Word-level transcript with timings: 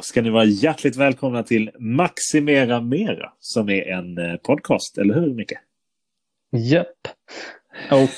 Då 0.00 0.04
ska 0.04 0.22
ni 0.22 0.30
vara 0.30 0.44
hjärtligt 0.44 0.96
välkomna 0.96 1.42
till 1.42 1.70
Maximera 1.78 2.80
Mera 2.80 3.32
som 3.40 3.68
är 3.68 3.82
en 3.82 4.18
eh, 4.18 4.36
podcast, 4.36 4.98
eller 4.98 5.14
hur 5.14 5.34
Micke? 5.34 5.52
Japp. 6.52 7.08
Och 7.90 8.10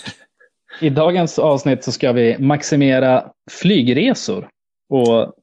i 0.80 0.90
dagens 0.90 1.38
avsnitt 1.38 1.84
så 1.84 1.92
ska 1.92 2.12
vi 2.12 2.38
maximera 2.38 3.32
flygresor 3.50 4.48
och 4.88 5.34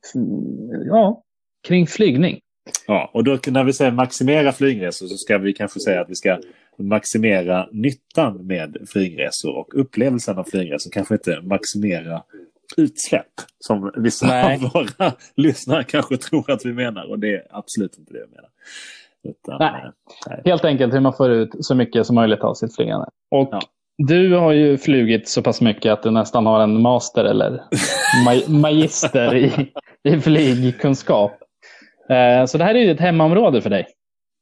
ja, 0.86 1.24
kring 1.68 1.88
flygning. 1.88 2.40
Ja, 2.88 3.12
och 3.14 3.24
då 3.24 3.40
när 3.48 3.64
vi 3.64 3.74
säger 3.74 3.92
maximera 3.92 4.52
flygresor 4.52 5.08
så 5.08 5.18
ska 5.18 5.38
vi 5.38 5.54
kanske 5.54 5.80
säga 5.80 6.02
att 6.02 6.10
vi 6.10 6.16
ska 6.16 6.40
maximera 6.78 7.70
nyttan 7.72 8.48
med 8.48 8.78
flygresor 8.90 9.58
och 9.58 9.80
upplevelsen 9.80 10.38
av 10.38 10.44
flygresor. 10.44 10.92
Kanske 10.92 11.14
inte 11.14 11.42
maximera 11.42 12.24
utsläpp 12.78 13.32
som 13.60 13.92
vissa 13.98 14.28
Nej. 14.28 14.56
av 14.56 14.72
våra 14.72 15.14
lyssnare 15.36 15.84
kanske 15.84 16.18
tror 16.18 16.52
att 16.52 16.66
vi 16.66 16.74
menar 16.74 17.10
och 17.10 17.20
det 17.20 17.36
är 17.36 17.44
absolut 17.50 17.98
inte 17.98 18.14
det 18.14 18.20
vi 18.20 18.36
menar. 18.36 18.50
Utan, 19.24 19.58
nej. 19.60 19.84
Eh, 19.86 19.92
nej. 20.28 20.42
Helt 20.46 20.66
enkelt 20.66 20.94
hur 20.94 21.00
man 21.00 21.14
får 21.14 21.32
ut 21.32 21.50
så 21.60 21.76
mycket 21.76 22.06
som 22.06 22.16
möjligt 22.16 22.40
av 22.40 22.54
sitt 22.54 22.76
flygande. 22.76 23.06
Och 23.32 23.50
ja. 23.52 23.60
du 23.98 24.34
har 24.34 24.52
ju 24.52 24.78
flugit 24.78 25.30
så 25.30 25.42
pass 25.42 25.62
mycket 25.62 25.94
att 25.94 26.04
du 26.04 26.12
nästan 26.12 26.46
har 26.46 26.60
en 26.60 26.82
master 26.82 27.24
eller 27.26 27.64
magister 28.48 29.36
i, 29.36 29.72
i 30.04 30.20
flygkunskap. 30.20 31.32
Eh, 32.10 32.46
så 32.46 32.58
det 32.58 32.64
här 32.64 32.76
är 32.76 32.80
ju 32.80 32.92
ett 32.92 33.00
hemmaområde 33.00 33.62
för 33.62 33.70
dig. 33.70 33.88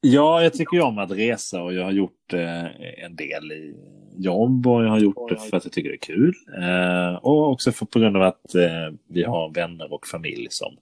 Ja, 0.02 0.44
jag 0.44 0.54
tycker 0.54 0.78
ju 0.78 0.84
om 0.84 0.98
att 0.98 1.12
resa 1.12 1.62
och 1.62 1.74
jag 1.74 1.84
har 1.84 1.92
gjort 1.92 2.34
eh, 2.34 2.66
en 3.06 3.16
del 3.16 3.52
i 3.52 3.76
jobb 4.18 4.68
och 4.68 4.84
jag 4.84 4.90
har 4.90 5.00
gjort 5.00 5.30
det 5.30 5.36
för 5.36 5.58
att 5.58 5.64
jag 5.66 5.74
tycker 5.74 5.90
det 5.90 5.96
är 5.96 6.16
kul. 6.16 6.34
Eh, 6.58 7.16
och 7.16 7.52
också 7.52 7.72
för, 7.72 7.86
på 7.86 8.00
grund 8.00 8.18
av 8.18 8.24
att 8.24 8.56
eh, 8.56 8.96
vi 9.08 9.24
har 9.24 9.50
vänner 9.50 9.94
och 9.94 10.08
familj 10.08 10.48
som 10.50 10.78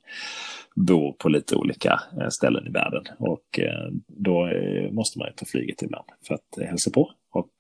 bor 0.76 1.12
på 1.12 1.30
lite 1.30 1.56
olika 1.56 2.02
eh, 2.22 2.28
ställen 2.30 2.68
i 2.68 2.70
världen. 2.70 3.04
Och 3.18 3.60
då 4.08 4.50
måste 4.92 5.20
man 5.20 5.28
ju 5.28 5.34
ta 5.34 5.46
flyget 5.46 5.82
ibland 5.82 6.06
för 6.28 6.36
att 6.36 6.68
hälsa 6.70 6.92
på 6.92 7.12
och 7.32 7.52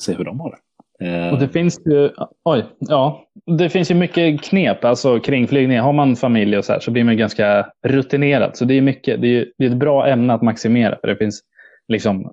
se 0.00 0.12
hur 0.14 0.24
de 0.24 0.40
har 0.40 0.50
det. 0.50 0.58
Och 1.32 1.38
det 1.38 1.48
finns 1.48 1.80
ju, 1.86 2.10
oj, 2.44 2.64
ja, 2.78 3.24
det 3.58 3.68
finns 3.68 3.90
ju 3.90 3.94
mycket 3.94 4.42
knep 4.42 4.84
alltså, 4.84 5.20
kring 5.20 5.48
flygning. 5.48 5.78
Har 5.78 5.92
man 5.92 6.16
familj 6.16 6.58
och 6.58 6.64
så 6.64 6.72
här 6.72 6.80
så 6.80 6.90
blir 6.90 7.04
man 7.04 7.16
ganska 7.16 7.66
rutinerad. 7.82 8.56
Så 8.56 8.64
det 8.64 8.74
är, 8.74 8.82
mycket, 8.82 9.20
det 9.20 9.28
är, 9.28 9.46
det 9.58 9.64
är 9.64 9.70
ett 9.70 9.76
bra 9.76 10.06
ämne 10.06 10.34
att 10.34 10.42
maximera 10.42 10.98
för 11.00 11.08
det 11.08 11.16
finns 11.16 11.42
liksom 11.88 12.32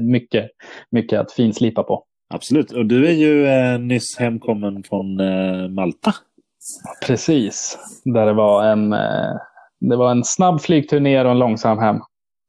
mycket, 0.00 0.50
mycket 0.90 1.20
att 1.20 1.32
finslipa 1.32 1.82
på. 1.82 2.04
Absolut, 2.34 2.72
och 2.72 2.86
du 2.86 3.08
är 3.08 3.12
ju 3.12 3.46
eh, 3.46 3.78
nyss 3.78 4.18
hemkommen 4.18 4.82
från 4.82 5.20
eh, 5.20 5.68
Malta. 5.68 6.14
Precis, 7.06 7.78
där 8.04 8.26
det 8.26 8.32
var 8.32 8.64
en, 8.64 8.92
eh, 8.92 9.36
det 9.80 9.96
var 9.96 10.10
en 10.10 10.24
snabb 10.24 10.60
flygtur 10.60 11.00
ner 11.00 11.24
och 11.24 11.30
en 11.30 11.38
långsam 11.38 11.78
hem. 11.78 11.96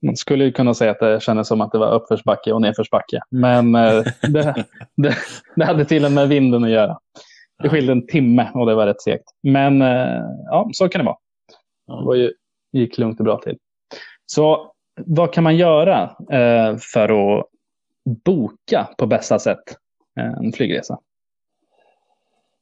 Man 0.06 0.18
skulle 0.18 0.44
ju 0.44 0.52
kunna 0.52 0.74
säga 0.74 0.92
att 0.92 1.00
det 1.00 1.24
kändes 1.24 1.48
som 1.48 1.62
att 1.62 1.72
det 1.72 1.78
var 1.78 1.94
uppförsbacke 1.94 2.54
och 2.54 2.62
nedförsbacke. 2.62 3.20
Men 3.30 3.76
eh, 3.76 4.04
det, 4.22 4.66
det, 4.96 5.16
det, 5.56 5.66
hade 5.66 5.86
till 5.86 6.06
och 6.06 6.12
med 6.12 6.30
vinden 6.30 6.64
att 6.64 6.70
göra. 6.70 7.00
Det 7.64 7.70
skilde 7.70 7.92
en 7.92 8.08
timme 8.08 8.52
och 8.54 8.66
det 8.66 8.76
var 8.76 8.86
rätt 8.86 9.02
segt. 9.02 9.26
Men 9.44 9.82
eh, 9.82 10.24
ja, 10.46 10.70
så 10.74 10.90
kan 10.90 11.00
det 11.00 11.06
vara. 11.06 11.18
Det 11.88 12.06
var 12.06 12.16
ju, 12.16 12.32
gick 12.72 12.98
lugnt 12.98 13.20
och 13.20 13.26
bra 13.26 13.38
till. 13.38 13.58
Så 14.26 14.71
vad 14.96 15.34
kan 15.34 15.44
man 15.44 15.58
göra 15.58 16.04
eh, 16.32 16.78
för 16.94 17.38
att 17.40 17.46
boka 18.26 18.90
på 18.98 19.08
bästa 19.08 19.40
sätt 19.40 19.78
eh, 20.18 20.46
en 20.46 20.52
flygresa? 20.52 21.00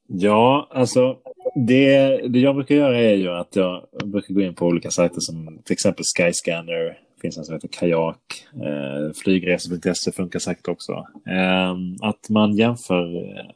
Ja, 0.06 0.68
alltså 0.70 1.16
det, 1.54 2.16
det 2.28 2.38
jag 2.38 2.54
brukar 2.54 2.74
göra 2.74 2.98
är 2.98 3.14
ju 3.14 3.30
att 3.30 3.56
jag 3.56 3.86
brukar 4.04 4.34
gå 4.34 4.40
in 4.40 4.54
på 4.54 4.66
olika 4.66 4.90
sajter 4.90 5.20
som 5.20 5.60
till 5.64 5.72
exempel 5.72 6.04
Skyscanner, 6.16 6.84
det 6.84 7.20
finns 7.20 7.38
en 7.38 7.44
som 7.44 7.54
heter 7.54 7.68
Kajak, 7.68 8.46
eh, 8.54 9.12
flygresor.se 9.22 10.12
funkar 10.12 10.38
säkert 10.38 10.68
också. 10.68 10.92
Eh, 11.26 11.74
att 12.00 12.28
man 12.28 12.56
jämför 12.56 13.16
eh, 13.16 13.50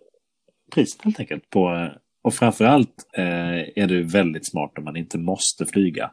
priset 0.74 1.04
helt 1.04 1.20
enkelt 1.20 1.50
på, 1.50 1.72
eh, 1.72 1.88
och 2.22 2.34
framförallt 2.34 3.08
eh, 3.16 3.78
är 3.82 3.86
det 3.86 4.02
väldigt 4.02 4.50
smart 4.50 4.78
om 4.78 4.84
man 4.84 4.96
inte 4.96 5.18
måste 5.18 5.66
flyga 5.66 6.10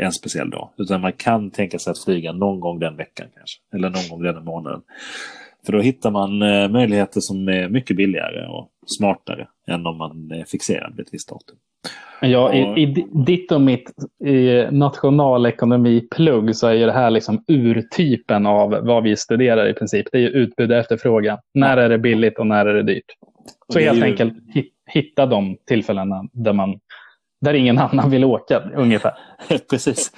en 0.00 0.12
speciell 0.12 0.50
dag. 0.50 0.68
Utan 0.76 1.00
man 1.00 1.12
kan 1.12 1.50
tänka 1.50 1.78
sig 1.78 1.90
att 1.90 1.98
flyga 1.98 2.32
någon 2.32 2.60
gång 2.60 2.78
den 2.78 2.96
veckan 2.96 3.26
kanske. 3.36 3.60
Eller 3.74 3.90
någon 3.90 4.08
gång 4.10 4.22
den 4.22 4.44
månaden. 4.44 4.80
För 5.66 5.72
då 5.72 5.80
hittar 5.80 6.10
man 6.10 6.42
eh, 6.42 6.68
möjligheter 6.68 7.20
som 7.20 7.48
är 7.48 7.68
mycket 7.68 7.96
billigare 7.96 8.46
och 8.46 8.70
smartare 8.86 9.46
än 9.66 9.86
om 9.86 9.98
man 9.98 10.30
är 10.32 10.44
fixerad 10.44 10.96
vid 10.96 11.06
ett 11.06 11.14
visst 11.14 11.28
datum. 11.28 11.56
Ja, 12.20 12.54
i, 12.54 12.82
i 12.82 13.06
ditt 13.26 13.52
och 13.52 13.60
mitt 13.60 13.90
i 14.24 14.66
nationalekonomi-plugg 14.70 16.56
så 16.56 16.68
är 16.68 16.86
det 16.86 16.92
här 16.92 17.10
liksom 17.10 17.44
urtypen 17.48 18.46
av 18.46 18.70
vad 18.70 19.02
vi 19.02 19.16
studerar 19.16 19.68
i 19.68 19.74
princip. 19.74 20.06
Det 20.12 20.18
är 20.18 20.28
utbud 20.28 20.70
och 20.70 20.76
efterfrågan. 20.76 21.38
När 21.54 21.76
är 21.76 21.88
det 21.88 21.98
billigt 21.98 22.38
och 22.38 22.46
när 22.46 22.66
är 22.66 22.74
det 22.74 22.82
dyrt? 22.82 23.04
Så 23.72 23.78
helt 23.78 23.98
ju... 23.98 24.02
enkelt 24.02 24.34
hitta 24.86 25.26
de 25.26 25.56
tillfällena 25.66 26.24
där 26.32 26.52
man 26.52 26.80
där 27.40 27.54
ingen 27.54 27.78
annan 27.78 28.10
vill 28.10 28.24
åka 28.24 28.60
ungefär. 28.74 29.12
Precis. 29.70 30.12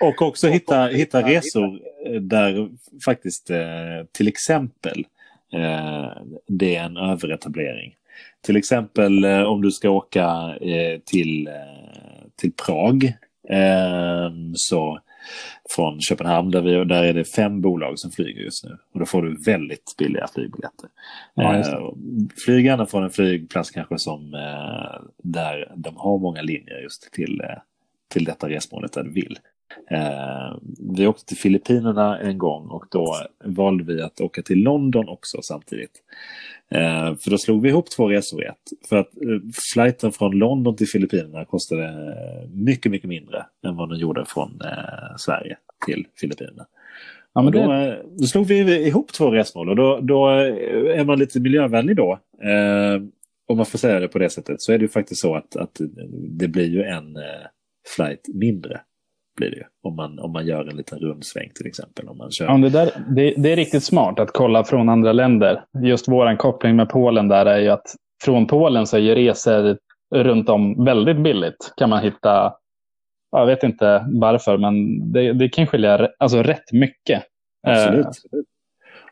Och 0.00 0.22
också 0.22 0.48
hitta, 0.48 0.86
hitta 0.86 1.22
resor 1.22 1.80
där 2.20 2.68
faktiskt 3.04 3.50
eh, 3.50 4.06
till 4.12 4.28
exempel 4.28 5.06
eh, 5.52 6.22
det 6.48 6.76
är 6.76 6.84
en 6.84 6.96
överetablering. 6.96 7.94
Till 8.46 8.56
exempel 8.56 9.24
eh, 9.24 9.42
om 9.42 9.62
du 9.62 9.70
ska 9.70 9.90
åka 9.90 10.58
till, 11.04 11.48
till 12.36 12.52
Prag 12.66 13.12
så 14.54 15.00
från 15.70 16.00
Köpenhamn 16.00 16.50
där, 16.50 16.62
vi, 16.62 16.84
där 16.84 17.04
är 17.04 17.14
det 17.14 17.24
fem 17.24 17.60
bolag 17.60 17.98
som 17.98 18.10
flyger 18.10 18.42
just 18.42 18.64
nu. 18.64 18.78
Och 18.92 19.00
då 19.00 19.06
får 19.06 19.22
du 19.22 19.42
väldigt 19.42 19.94
billiga 19.98 20.26
flygbiljetter. 20.34 20.88
Ja, 21.34 21.56
eh, 21.56 21.92
flyg 22.44 22.66
gärna 22.66 22.86
från 22.86 23.04
en 23.04 23.10
flygplats 23.10 23.70
kanske 23.70 23.98
som 23.98 24.34
eh, 24.34 25.00
där 25.22 25.72
de 25.76 25.96
har 25.96 26.18
många 26.18 26.42
linjer 26.42 26.80
just 26.82 27.12
till, 27.12 27.40
eh, 27.40 27.58
till 28.08 28.24
detta 28.24 28.48
resmålet 28.48 28.92
där 28.92 29.04
du 29.04 29.10
vill. 29.10 29.38
Eh, 29.90 30.56
vi 30.96 31.06
åkte 31.06 31.24
till 31.24 31.36
Filippinerna 31.36 32.18
en 32.18 32.38
gång 32.38 32.68
och 32.68 32.84
då 32.90 33.16
valde 33.44 33.84
vi 33.84 34.02
att 34.02 34.20
åka 34.20 34.42
till 34.42 34.62
London 34.62 35.08
också 35.08 35.42
samtidigt. 35.42 36.02
Eh, 36.70 37.16
för 37.16 37.30
då 37.30 37.38
slog 37.38 37.62
vi 37.62 37.68
ihop 37.68 37.90
två 37.90 38.08
resor 38.08 38.42
i 38.42 38.46
ett. 38.46 38.88
För 38.88 38.96
att 38.96 39.16
eh, 39.16 39.38
flighten 39.74 40.12
från 40.12 40.38
London 40.38 40.76
till 40.76 40.88
Filippinerna 40.88 41.44
kostade 41.44 42.08
mycket, 42.52 42.92
mycket 42.92 43.08
mindre 43.08 43.46
än 43.66 43.76
vad 43.76 43.90
den 43.90 43.98
gjorde 43.98 44.24
från 44.28 44.60
eh, 44.64 45.16
Sverige 45.18 45.56
till 45.86 46.06
Filippinerna. 46.20 46.66
Ja, 47.34 47.42
men 47.42 47.52
då, 47.52 47.72
det... 47.72 48.02
då 48.18 48.24
slog 48.26 48.46
vi 48.46 48.86
ihop 48.86 49.12
två 49.12 49.30
resmål 49.30 49.68
och 49.68 49.76
då, 49.76 50.00
då 50.00 50.28
är 50.28 51.04
man 51.04 51.18
lite 51.18 51.40
miljövänlig 51.40 51.96
då. 51.96 52.18
Eh, 52.42 53.02
om 53.48 53.56
man 53.56 53.66
får 53.66 53.78
säga 53.78 54.00
det 54.00 54.08
på 54.08 54.18
det 54.18 54.30
sättet 54.30 54.62
så 54.62 54.72
är 54.72 54.78
det 54.78 54.82
ju 54.82 54.88
faktiskt 54.88 55.20
så 55.20 55.34
att, 55.34 55.56
att 55.56 55.80
det 56.28 56.48
blir 56.48 56.68
ju 56.68 56.82
en 56.82 57.16
eh, 57.16 57.46
flight 57.96 58.28
mindre 58.34 58.80
blir 59.36 59.50
det 59.50 59.56
ju. 59.56 59.64
Om 59.82 59.96
man, 59.96 60.18
om 60.18 60.32
man 60.32 60.46
gör 60.46 60.64
en 60.66 60.76
liten 60.76 60.98
rundsväng 60.98 61.50
till 61.54 61.66
exempel. 61.66 62.08
Om 62.08 62.18
man 62.18 62.30
kör. 62.30 62.44
Ja, 62.44 62.56
det, 62.56 62.70
där, 62.70 62.90
det, 63.08 63.34
det, 63.36 63.52
är 63.52 63.56
riktigt 63.56 63.84
smart 63.84 64.18
att 64.18 64.32
kolla 64.32 64.64
från 64.64 64.88
andra 64.88 65.12
länder. 65.12 65.64
Just 65.82 66.08
vår 66.08 66.36
koppling 66.36 66.76
med 66.76 66.88
Polen 66.88 67.28
där 67.28 67.46
är 67.46 67.58
ju 67.58 67.68
att 67.68 67.94
från 68.24 68.46
Polen 68.46 68.86
så 68.86 68.96
är 68.96 69.00
ju 69.00 69.14
resor 69.14 69.78
runt 70.14 70.48
om 70.48 70.84
väldigt 70.84 71.18
billigt. 71.18 71.72
Kan 71.76 71.90
man 71.90 72.02
hitta, 72.02 72.52
jag 73.30 73.46
vet 73.46 73.62
inte 73.62 74.06
varför, 74.08 74.58
men 74.58 75.12
det, 75.12 75.32
det 75.32 75.48
kan 75.48 75.66
skilja 75.66 76.08
alltså, 76.18 76.42
rätt 76.42 76.72
mycket. 76.72 77.22
Absolut. 77.66 78.06
Eh, 78.06 78.12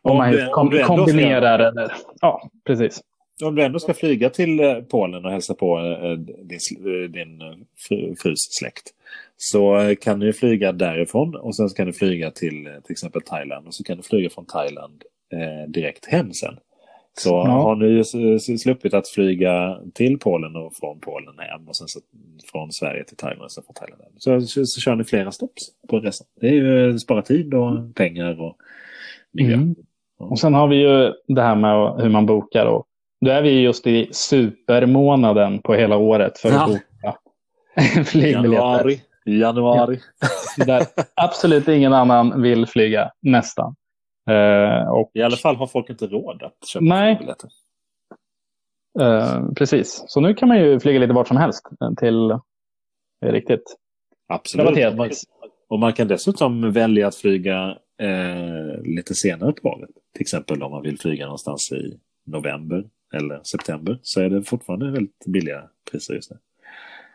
om, 0.01 0.17
man 0.17 0.31
du, 0.31 0.49
kom, 0.49 0.71
kombinerar 0.85 1.59
ska... 1.59 1.67
eller, 1.67 1.93
ja, 2.21 2.49
precis. 2.65 3.01
Om 3.43 3.55
du 3.55 3.63
ändå 3.63 3.79
ska 3.79 3.93
flyga 3.93 4.29
till 4.29 4.59
eh, 4.59 4.79
Polen 4.79 5.25
och 5.25 5.31
hälsa 5.31 5.53
på 5.53 5.79
eh, 5.79 6.11
din, 6.43 6.59
eh, 7.03 7.09
din 7.09 7.41
frus 8.23 8.39
släkt 8.39 8.91
så 9.37 9.95
kan 10.01 10.19
du 10.19 10.33
flyga 10.33 10.71
därifrån 10.71 11.35
och 11.35 11.55
sen 11.55 11.69
kan 11.69 11.87
du 11.87 11.93
flyga 11.93 12.31
till 12.31 12.63
till 12.83 12.91
exempel 12.91 13.21
Thailand 13.21 13.67
och 13.67 13.73
så 13.73 13.83
kan 13.83 13.97
du 13.97 14.03
flyga 14.03 14.29
från 14.29 14.45
Thailand 14.45 15.03
eh, 15.33 15.71
direkt 15.71 16.05
hem 16.05 16.33
sen. 16.33 16.57
Så 17.17 17.29
ja. 17.29 17.51
har 17.51 17.75
ni 17.75 18.59
sluppit 18.59 18.93
att 18.93 19.07
flyga 19.07 19.79
till 19.93 20.19
Polen 20.19 20.55
och 20.55 20.75
från 20.75 20.99
Polen 20.99 21.39
hem 21.39 21.67
och 21.67 21.75
sen 21.75 21.87
så 21.87 21.99
från 22.51 22.71
Sverige 22.71 23.03
till 23.03 23.17
Thailand 23.17 23.41
och 23.41 23.51
sen 23.51 23.63
från 23.63 23.73
Thailand 23.73 24.01
hem. 24.01 24.11
Så, 24.17 24.41
så, 24.41 24.65
så 24.65 24.81
kör 24.81 24.95
ni 24.95 25.03
flera 25.03 25.31
stopps 25.31 25.63
på 25.89 25.99
resan. 25.99 26.27
Det 26.41 26.47
är 26.47 26.53
ju 26.53 26.99
spara 26.99 27.21
tid 27.21 27.53
och 27.53 27.95
pengar 27.95 28.41
och 28.41 28.57
miljö. 29.31 29.53
Mm. 29.53 29.75
Och 30.17 30.39
sen 30.39 30.53
har 30.53 30.67
vi 30.67 30.75
ju 30.75 31.13
det 31.27 31.41
här 31.41 31.55
med 31.55 32.03
hur 32.03 32.09
man 32.09 32.25
bokar 32.25 32.65
och 32.65 32.87
då 33.21 33.31
är 33.31 33.41
vi 33.41 33.61
just 33.61 33.87
i 33.87 34.09
supermånaden 34.11 35.59
på 35.59 35.73
hela 35.73 35.97
året 35.97 36.37
för 36.37 36.49
att 36.49 36.55
ja. 36.55 36.67
boka 36.67 37.17
flygbiljetter. 38.03 38.41
Januari. 38.41 39.01
Januari. 39.25 39.99
Ja. 40.57 40.65
Där 40.65 40.85
absolut 41.15 41.67
ingen 41.67 41.93
annan 41.93 42.41
vill 42.41 42.65
flyga, 42.65 43.11
nästan. 43.21 43.75
Uh, 44.29 44.87
och... 44.89 45.11
I 45.13 45.21
alla 45.21 45.37
fall 45.37 45.55
har 45.55 45.67
folk 45.67 45.89
inte 45.89 46.07
råd 46.07 46.43
att 46.43 46.67
köpa 46.67 46.85
Nej. 46.85 47.15
flygbiljetter. 47.15 47.49
Uh, 48.99 49.53
precis, 49.53 50.03
så 50.07 50.19
nu 50.19 50.33
kan 50.33 50.47
man 50.47 50.59
ju 50.59 50.79
flyga 50.79 50.99
lite 50.99 51.13
vart 51.13 51.27
som 51.27 51.37
helst 51.37 51.67
till 51.97 52.31
är 53.21 53.31
riktigt 53.31 53.75
Absolut. 54.27 54.87
Och 54.87 54.97
man, 54.97 55.09
och 55.67 55.79
man 55.79 55.93
kan 55.93 56.07
dessutom 56.07 56.71
välja 56.71 57.07
att 57.07 57.15
flyga 57.15 57.77
eh, 58.01 58.81
lite 58.83 59.15
senare 59.15 59.51
på 59.51 59.69
året. 59.69 59.89
Till 60.13 60.21
exempel 60.21 60.63
om 60.63 60.71
man 60.71 60.81
vill 60.81 60.99
flyga 60.99 61.25
någonstans 61.25 61.71
i 61.71 61.99
november 62.25 62.89
eller 63.13 63.43
september 63.43 63.99
så 64.01 64.21
är 64.21 64.29
det 64.29 64.43
fortfarande 64.43 64.91
väldigt 64.91 65.25
billiga 65.25 65.69
priser 65.91 66.13
just 66.13 66.31
nu. 66.31 66.37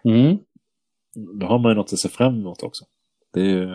Mm. 0.04 0.38
Då 1.40 1.46
har 1.46 1.58
man 1.58 1.70
ju 1.70 1.76
något 1.76 1.92
att 1.92 1.98
se 1.98 2.08
fram 2.08 2.40
emot 2.40 2.62
också. 2.62 2.84
Det 3.32 3.40
är 3.40 3.44
ju, 3.44 3.68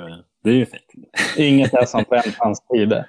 det 0.44 0.50
är 0.50 0.54
ju 0.54 0.66
fint. 0.66 1.10
Inget 1.38 1.74
är 1.74 1.86
som 1.86 2.06
väntans 2.10 2.64
tider. 2.74 3.06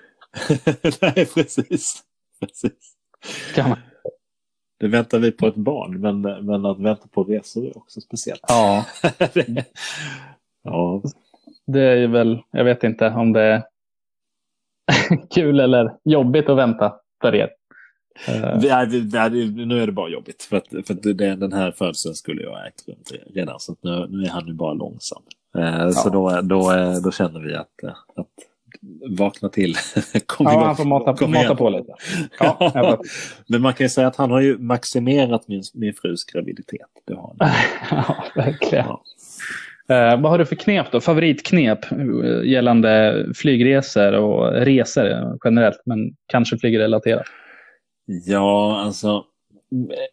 Nej, 1.00 1.26
precis. 1.34 2.02
precis. 2.40 2.96
Kan 3.54 3.68
man. 3.68 3.78
Det 4.78 4.88
väntar 4.88 5.18
vi 5.18 5.32
på 5.32 5.46
ett 5.46 5.54
barn, 5.54 6.00
men, 6.00 6.20
men 6.20 6.66
att 6.66 6.80
vänta 6.80 7.08
på 7.08 7.24
resor 7.24 7.66
är 7.66 7.78
också 7.78 8.00
speciellt. 8.00 8.44
Ja. 8.48 8.86
ja. 10.62 11.02
Det 11.66 11.80
är 11.80 12.08
väl, 12.08 12.42
jag 12.50 12.64
vet 12.64 12.84
inte 12.84 13.08
om 13.08 13.32
det 13.32 13.42
är 13.42 13.62
kul 15.30 15.60
eller 15.60 15.96
jobbigt 16.04 16.48
att 16.48 16.56
vänta 16.56 16.94
för 17.20 17.34
er. 17.34 17.50
Uh. 18.28 19.66
nu 19.66 19.82
är 19.82 19.86
det 19.86 19.92
bara 19.92 20.08
jobbigt. 20.08 20.42
För 20.42 20.56
att, 20.56 20.68
för 20.86 20.94
att 20.94 21.02
den 21.40 21.52
här 21.52 21.70
födseln 21.70 22.14
skulle 22.14 22.42
jag 22.42 22.50
ha 22.50 22.66
ägt 22.66 22.88
rum 22.88 22.96
redan. 23.34 23.60
Så 23.60 23.76
nu, 23.80 24.06
nu 24.08 24.24
är 24.24 24.28
han 24.28 24.46
ju 24.46 24.52
bara 24.52 24.74
långsam. 24.74 25.22
Uh, 25.58 25.64
ja. 25.64 25.90
Så 25.90 26.08
då, 26.10 26.40
då, 26.42 26.72
då 27.04 27.12
känner 27.12 27.40
vi 27.40 27.54
att, 27.54 27.84
att 28.16 28.28
vakna 29.08 29.48
till. 29.48 29.74
Kom 30.26 30.46
ja, 30.46 30.64
han 30.64 30.76
får 30.76 30.84
mata, 30.84 31.26
mata 31.26 31.54
på 31.54 31.70
lite. 31.70 31.92
Ja, 32.40 33.00
Men 33.46 33.62
man 33.62 33.74
kan 33.74 33.84
ju 33.84 33.88
säga 33.88 34.06
att 34.06 34.16
han 34.16 34.30
har 34.30 34.40
ju 34.40 34.58
maximerat 34.58 35.48
min, 35.48 35.62
min 35.74 35.94
frus 35.94 36.24
graviditet. 36.24 36.80
Det 37.04 37.14
har 37.14 37.34
han. 37.38 37.50
ja, 38.06 38.24
verkligen. 38.34 38.86
Ja. 38.86 39.02
Uh, 39.90 40.20
vad 40.20 40.30
har 40.30 40.38
du 40.38 40.46
för 40.46 40.56
knep 40.56 40.92
då? 40.92 41.00
Favoritknep 41.00 41.92
uh, 41.92 42.44
gällande 42.44 43.24
flygresor 43.34 44.12
och 44.12 44.52
resor 44.52 45.38
generellt, 45.44 45.82
men 45.84 46.14
kanske 46.26 46.58
flygrelaterat? 46.58 47.26
Ja, 48.06 48.80
alltså 48.80 49.24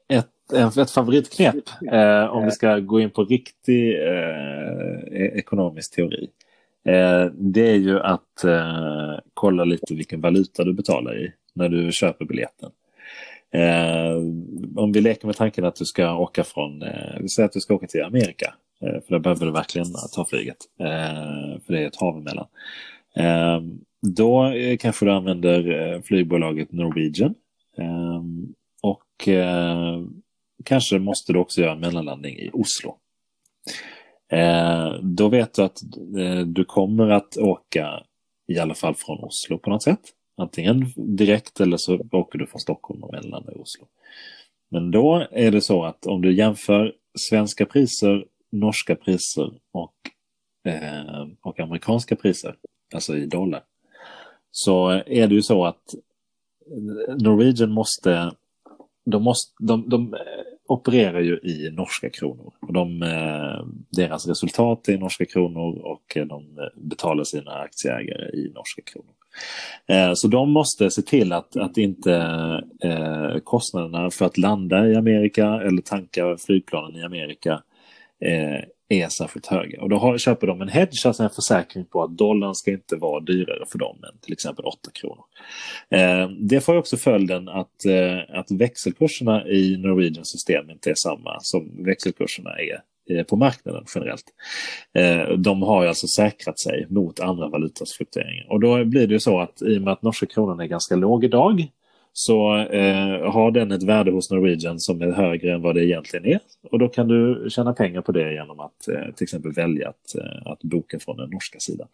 ett, 0.09 0.77
ett 0.77 0.91
favoritknep 0.91 1.55
eh, 1.91 2.25
om 2.25 2.45
vi 2.45 2.51
ska 2.51 2.79
gå 2.79 2.99
in 2.99 3.09
på 3.09 3.23
riktig 3.23 3.93
eh, 3.93 4.97
e-, 5.11 5.31
ekonomisk 5.37 5.95
teori. 5.95 6.29
Eh, 6.85 7.25
det 7.25 7.69
är 7.69 7.75
ju 7.75 7.99
att 7.99 8.43
eh, 8.43 9.19
kolla 9.33 9.63
lite 9.63 9.93
vilken 9.93 10.21
valuta 10.21 10.63
du 10.63 10.73
betalar 10.73 11.25
i 11.25 11.31
när 11.53 11.69
du 11.69 11.91
köper 11.91 12.25
biljetten. 12.25 12.71
Eh, 13.51 14.15
om 14.75 14.91
vi 14.91 15.01
leker 15.01 15.27
med 15.27 15.35
tanken 15.35 15.65
att 15.65 15.75
du 15.75 15.85
ska 15.85 16.15
åka 16.17 16.43
från, 16.43 16.81
eh, 16.81 17.19
vi 17.19 17.29
säger 17.29 17.45
att 17.45 17.53
du 17.53 17.59
ska 17.59 17.73
åka 17.73 17.87
till 17.87 18.03
Amerika. 18.03 18.53
Eh, 18.81 19.01
för 19.01 19.13
då 19.13 19.19
behöver 19.19 19.45
du 19.45 19.51
verkligen 19.51 19.87
ta 20.15 20.25
flyget. 20.25 20.57
Eh, 20.79 21.59
för 21.65 21.73
det 21.73 21.79
är 21.83 21.87
ett 21.87 21.95
hav 21.95 22.17
emellan. 22.17 22.47
Eh, 23.15 23.61
då 24.01 24.45
eh, 24.45 24.77
kanske 24.77 25.05
du 25.05 25.11
använder 25.11 25.91
eh, 25.93 26.01
flygbolaget 26.01 26.71
Norwegian. 26.71 27.35
Ehm, 27.77 28.53
och 28.81 29.27
eh, 29.27 30.01
kanske 30.63 30.99
måste 30.99 31.33
du 31.33 31.39
också 31.39 31.61
göra 31.61 31.71
en 31.71 31.79
mellanlandning 31.79 32.35
i 32.35 32.49
Oslo. 32.53 32.97
Ehm, 34.29 35.15
då 35.15 35.29
vet 35.29 35.53
du 35.53 35.61
att 35.61 35.81
eh, 36.17 36.39
du 36.39 36.65
kommer 36.65 37.09
att 37.09 37.37
åka 37.37 38.03
i 38.47 38.59
alla 38.59 38.73
fall 38.73 38.95
från 38.95 39.19
Oslo 39.19 39.57
på 39.57 39.69
något 39.69 39.83
sätt. 39.83 40.01
Antingen 40.37 40.85
direkt 40.95 41.59
eller 41.59 41.77
så 41.77 41.99
åker 42.11 42.39
du 42.39 42.47
från 42.47 42.61
Stockholm 42.61 43.03
och 43.03 43.11
mellanlandar 43.11 43.53
i 43.53 43.61
Oslo. 43.61 43.87
Men 44.71 44.91
då 44.91 45.27
är 45.31 45.51
det 45.51 45.61
så 45.61 45.83
att 45.83 46.05
om 46.05 46.21
du 46.21 46.33
jämför 46.33 46.93
svenska 47.29 47.65
priser 47.65 48.25
norska 48.53 48.95
priser 48.95 49.51
och, 49.71 49.95
eh, 50.71 51.27
och 51.41 51.59
amerikanska 51.59 52.15
priser, 52.15 52.55
alltså 52.95 53.17
i 53.17 53.25
dollar, 53.25 53.63
så 54.51 54.89
är 54.89 55.27
det 55.27 55.35
ju 55.35 55.41
så 55.41 55.65
att 55.65 55.95
Norwegian 57.21 57.71
måste, 57.71 58.31
de, 59.05 59.23
måste, 59.23 59.53
de, 59.59 59.89
de 59.89 60.13
eh, 60.13 60.19
opererar 60.67 61.19
ju 61.19 61.37
i 61.37 61.69
norska 61.71 62.09
kronor. 62.09 62.53
Och 62.59 62.73
de, 62.73 63.03
eh, 63.03 63.65
deras 63.89 64.27
resultat 64.27 64.87
är 64.87 64.97
norska 64.97 65.25
kronor 65.25 65.79
och 65.79 66.17
eh, 66.17 66.25
de 66.25 66.69
betalar 66.75 67.23
sina 67.23 67.51
aktieägare 67.51 68.29
i 68.33 68.51
norska 68.55 68.81
kronor. 68.81 69.13
Så 70.15 70.27
de 70.27 70.51
måste 70.51 70.89
se 70.89 71.01
till 71.01 71.33
att, 71.33 71.57
att 71.57 71.77
inte 71.77 72.63
kostnaderna 73.43 74.11
för 74.11 74.25
att 74.25 74.37
landa 74.37 74.87
i 74.87 74.95
Amerika 74.95 75.45
eller 75.47 75.81
tanka 75.81 76.37
flygplanen 76.37 76.95
i 76.95 77.03
Amerika 77.03 77.63
är 78.89 79.09
särskilt 79.09 79.47
höga. 79.47 79.81
Och 79.81 79.89
då 79.89 79.97
har, 79.97 80.17
köper 80.17 80.47
de 80.47 80.61
en 80.61 80.67
hedge, 80.67 81.05
alltså 81.05 81.23
en 81.23 81.29
försäkring 81.29 81.85
på 81.85 82.03
att 82.03 82.17
dollarn 82.17 82.55
ska 82.55 82.71
inte 82.71 82.95
vara 82.95 83.19
dyrare 83.19 83.65
för 83.71 83.79
dem 83.79 83.97
än 84.03 84.19
till 84.19 84.33
exempel 84.33 84.65
8 84.65 84.77
kronor. 84.93 85.23
Eh, 85.89 86.29
det 86.29 86.61
får 86.61 86.77
också 86.77 86.97
följden 86.97 87.49
att, 87.49 87.85
eh, 87.85 88.39
att 88.39 88.51
växelkurserna 88.51 89.47
i 89.47 89.77
Norwegian 89.77 90.25
system 90.25 90.69
inte 90.69 90.89
är 90.89 90.95
samma 90.95 91.39
som 91.39 91.85
växelkurserna 91.85 92.49
är 92.49 92.81
eh, 93.15 93.23
på 93.23 93.35
marknaden 93.35 93.85
generellt. 93.95 94.25
Eh, 94.93 95.37
de 95.37 95.61
har 95.61 95.85
alltså 95.85 96.07
säkrat 96.07 96.59
sig 96.59 96.85
mot 96.89 97.19
andra 97.19 97.47
valutas 97.47 97.93
fluktueringar. 97.93 98.51
Och 98.51 98.59
då 98.59 98.85
blir 98.85 99.07
det 99.07 99.13
ju 99.13 99.19
så 99.19 99.39
att 99.39 99.61
i 99.61 99.77
och 99.77 99.81
med 99.81 99.93
att 99.93 100.01
norska 100.01 100.25
kronan 100.25 100.59
är 100.59 100.65
ganska 100.65 100.95
låg 100.95 101.23
idag 101.23 101.67
så 102.13 102.57
eh, 102.57 103.31
har 103.31 103.51
den 103.51 103.71
ett 103.71 103.83
värde 103.83 104.11
hos 104.11 104.31
Norwegian 104.31 104.79
som 104.79 105.01
är 105.01 105.11
högre 105.11 105.53
än 105.53 105.61
vad 105.61 105.75
det 105.75 105.85
egentligen 105.85 106.25
är. 106.25 106.39
Och 106.71 106.79
då 106.79 106.89
kan 106.89 107.07
du 107.07 107.47
tjäna 107.49 107.73
pengar 107.73 108.01
på 108.01 108.11
det 108.11 108.33
genom 108.33 108.59
att 108.59 108.87
eh, 108.87 109.13
till 109.15 109.23
exempel 109.23 109.51
välja 109.51 109.89
att, 109.89 110.15
eh, 110.15 110.51
att 110.51 110.63
boka 110.63 110.99
från 110.99 111.17
den 111.17 111.29
norska 111.29 111.59
sidan. 111.59 111.87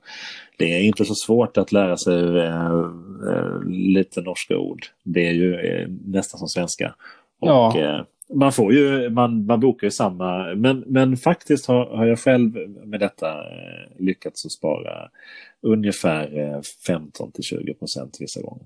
Det 0.57 0.73
är 0.73 0.81
inte 0.81 1.05
så 1.05 1.15
svårt 1.15 1.57
att 1.57 1.71
lära 1.71 1.97
sig 1.97 2.37
eh, 2.37 2.71
eh, 3.27 3.61
lite 3.67 4.21
norska 4.21 4.57
ord. 4.57 4.85
Det 5.03 5.27
är 5.27 5.33
ju 5.33 5.87
nästan 6.05 6.39
som 6.39 6.47
svenska. 6.47 6.95
Och, 7.39 7.49
ja 7.49 8.05
man 8.33 8.51
får 8.51 8.73
ju, 8.73 9.09
man, 9.09 9.45
man 9.45 9.59
bokar 9.59 9.87
ju 9.87 9.91
samma, 9.91 10.55
men, 10.55 10.83
men 10.87 11.17
faktiskt 11.17 11.65
har, 11.67 11.85
har 11.85 12.05
jag 12.05 12.19
själv 12.19 12.55
med 12.85 12.99
detta 12.99 13.35
lyckats 13.99 14.45
att 14.45 14.51
spara 14.51 15.09
ungefär 15.61 16.29
15 16.87 17.27
eh, 17.27 17.31
till 17.31 17.43
20 17.43 17.73
procent 17.73 18.17
vissa 18.19 18.41
gånger. 18.41 18.65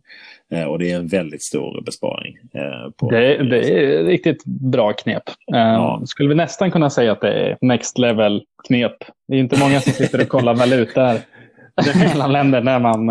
Eh, 0.52 0.64
och 0.64 0.80
det 0.80 0.92
är 0.92 0.96
en 0.96 1.08
väldigt 1.08 1.44
stor 1.44 1.82
besparing. 1.82 2.38
Eh, 2.54 2.92
på 2.98 3.12
det, 3.12 3.44
det 3.44 3.72
är 3.72 4.04
riktigt 4.04 4.46
bra 4.46 4.94
knep. 4.94 5.24
Ja. 5.46 6.02
Skulle 6.06 6.30
vi 6.30 6.36
nästan 6.36 6.72
kunna 6.72 6.90
säga 6.90 7.12
att 7.12 7.22
det 7.22 7.34
är 7.34 7.58
next 7.62 7.98
level 7.98 8.44
knep. 8.68 8.98
Det 9.28 9.36
är 9.36 9.40
inte 9.40 9.60
många 9.60 9.80
som 9.80 9.94
sitter 9.94 10.22
och 10.22 10.28
kollar 10.28 10.56
valutor 10.56 11.20
mellan 12.10 12.32
länder 12.32 12.62
när 12.62 12.80
man, 12.80 13.06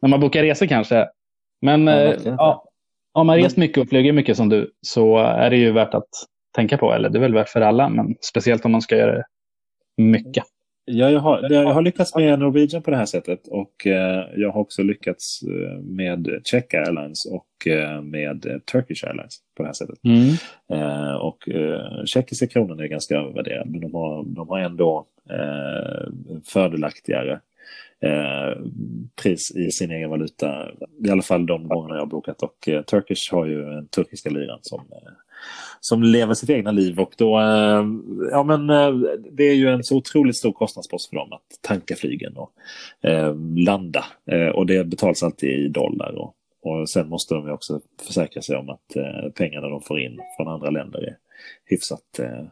när 0.00 0.08
man 0.08 0.20
bokar 0.20 0.42
resor 0.42 0.66
kanske. 0.66 1.08
Men 1.62 1.86
ja, 1.86 2.14
ja, 2.24 2.65
om 3.16 3.26
man 3.26 3.36
rest 3.36 3.56
mycket 3.56 3.78
och 3.78 3.88
flyger 3.88 4.12
mycket 4.12 4.36
som 4.36 4.48
du 4.48 4.70
så 4.80 5.18
är 5.18 5.50
det 5.50 5.56
ju 5.56 5.72
värt 5.72 5.94
att 5.94 6.08
tänka 6.54 6.78
på. 6.78 6.92
Eller 6.92 7.08
det 7.08 7.18
är 7.18 7.20
väl 7.20 7.34
värt 7.34 7.48
för 7.48 7.60
alla, 7.60 7.88
men 7.88 8.14
speciellt 8.20 8.64
om 8.64 8.72
man 8.72 8.82
ska 8.82 8.96
göra 8.96 9.12
det 9.12 9.24
mycket. 9.96 10.44
Ja, 10.84 11.10
jag 11.10 11.20
har, 11.20 11.52
jag 11.52 11.74
har 11.74 11.82
lyckats 11.82 12.14
med 12.14 12.38
Norwegian 12.38 12.82
på 12.82 12.90
det 12.90 12.96
här 12.96 13.06
sättet 13.06 13.48
och 13.48 13.86
eh, 13.86 14.24
jag 14.36 14.52
har 14.52 14.60
också 14.60 14.82
lyckats 14.82 15.42
eh, 15.42 15.80
med 15.80 16.40
Czech 16.44 16.74
Airlines 16.74 17.24
och 17.24 17.66
eh, 17.66 18.02
med 18.02 18.62
Turkish 18.72 19.04
Airlines 19.06 19.38
på 19.56 19.62
det 19.62 19.68
här 19.68 19.74
sättet. 19.74 19.98
Mm. 20.04 20.28
Eh, 20.72 21.14
och 21.14 21.48
tjeckiska 22.04 22.46
kronan 22.46 22.80
är 22.80 22.86
ganska 22.86 23.16
övervärderad 23.16 23.70
men 23.70 23.80
de 23.80 23.94
har, 23.94 24.24
de 24.24 24.48
har 24.48 24.58
ändå 24.58 25.06
fördelaktigare 26.44 27.40
eh, 28.02 28.62
pris 29.22 29.56
i 29.56 29.70
sin 29.70 29.90
egen 29.90 30.10
valuta. 30.10 30.68
I 31.04 31.10
alla 31.10 31.22
fall 31.22 31.46
de 31.46 31.68
gångerna 31.68 31.94
jag 31.94 32.02
har 32.02 32.06
bokat 32.06 32.42
och 32.42 32.68
eh, 32.68 32.82
Turkish 32.82 33.32
har 33.32 33.46
ju 33.46 33.62
en 33.62 33.88
turkiska 33.88 34.30
liran 34.30 34.58
som 34.62 34.80
eh, 34.80 35.12
som 35.80 36.02
lever 36.02 36.34
sitt 36.34 36.50
egna 36.50 36.70
liv 36.70 37.00
och 37.00 37.14
då, 37.16 37.40
eh, 37.40 37.84
ja 38.30 38.42
men 38.42 38.70
eh, 38.70 38.90
det 39.32 39.44
är 39.44 39.54
ju 39.54 39.68
en 39.68 39.84
så 39.84 39.96
otroligt 39.96 40.36
stor 40.36 40.52
kostnadspost 40.52 41.08
för 41.08 41.16
dem 41.16 41.32
att 41.32 41.62
tanka 41.62 41.96
flygen 41.96 42.36
och 42.36 42.52
eh, 43.10 43.34
landa. 43.56 44.04
Och 44.54 44.66
det 44.66 44.84
betalas 44.84 45.22
alltid 45.22 45.50
i 45.50 45.68
dollar 45.68 46.12
och, 46.18 46.34
och 46.62 46.88
sen 46.88 47.08
måste 47.08 47.34
de 47.34 47.46
ju 47.46 47.52
också 47.52 47.80
försäkra 48.06 48.42
sig 48.42 48.56
om 48.56 48.70
att 48.70 48.96
pengarna 49.34 49.68
de 49.68 49.82
får 49.82 50.00
in 50.00 50.18
från 50.36 50.48
andra 50.48 50.70
länder 50.70 50.98
är 50.98 51.16
hyfsat 51.64 52.18
eh, 52.18 52.44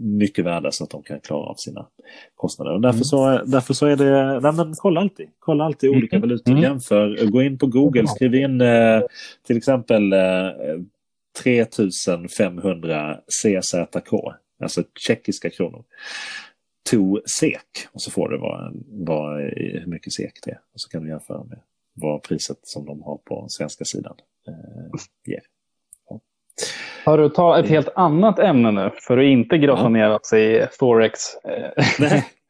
mycket 0.00 0.44
värda 0.44 0.72
så 0.72 0.84
att 0.84 0.90
de 0.90 1.02
kan 1.02 1.20
klara 1.20 1.46
av 1.46 1.54
sina 1.58 1.86
kostnader. 2.34 2.72
Och 2.72 2.80
därför, 2.80 2.96
mm. 2.96 3.04
så, 3.04 3.42
därför 3.46 3.74
så 3.74 3.86
är 3.86 3.96
det, 3.96 4.40
nej 4.40 4.52
men 4.52 4.74
kolla 4.76 5.00
alltid, 5.00 5.28
kolla 5.38 5.64
alltid 5.64 5.90
olika 5.90 6.16
mm. 6.16 6.28
valutor, 6.28 6.52
mm. 6.52 6.62
jämför, 6.62 7.26
gå 7.26 7.42
in 7.42 7.58
på 7.58 7.66
Google, 7.66 8.06
skriv 8.06 8.34
in 8.34 8.60
eh, 8.60 9.02
till 9.46 9.56
exempel 9.56 10.12
eh, 10.12 10.18
3500 11.42 13.20
CZK, 13.42 14.12
alltså 14.62 14.82
tjeckiska 15.06 15.50
kronor, 15.50 15.84
to 16.90 17.20
SEK. 17.38 17.88
Och 17.92 18.02
så 18.02 18.10
får 18.10 18.28
du 18.28 18.38
vad, 18.38 18.84
vad, 18.86 19.40
hur 19.56 19.86
mycket 19.86 20.12
SEK 20.12 20.32
det 20.44 20.50
är. 20.50 20.60
Och 20.74 20.80
så 20.80 20.88
kan 20.88 21.02
du 21.02 21.08
jämföra 21.08 21.44
med 21.44 21.60
vad 21.94 22.22
priset 22.22 22.58
som 22.62 22.86
de 22.86 23.02
har 23.02 23.16
på 23.16 23.46
svenska 23.48 23.84
sidan 23.84 24.16
eh, 24.48 25.00
ger. 25.26 25.42
Ja. 26.08 26.20
Har 27.04 27.18
du 27.18 27.28
tagit 27.28 27.64
ett 27.64 27.70
helt 27.70 27.88
annat 27.96 28.38
ämne 28.38 28.70
nu 28.70 28.90
för 29.06 29.18
att 29.18 29.24
inte 29.24 29.58
grotta 29.58 29.82
Ja. 29.82 29.88
ner 29.88 30.14
oss 30.14 30.32
i 30.32 30.66
Forex? 30.78 31.18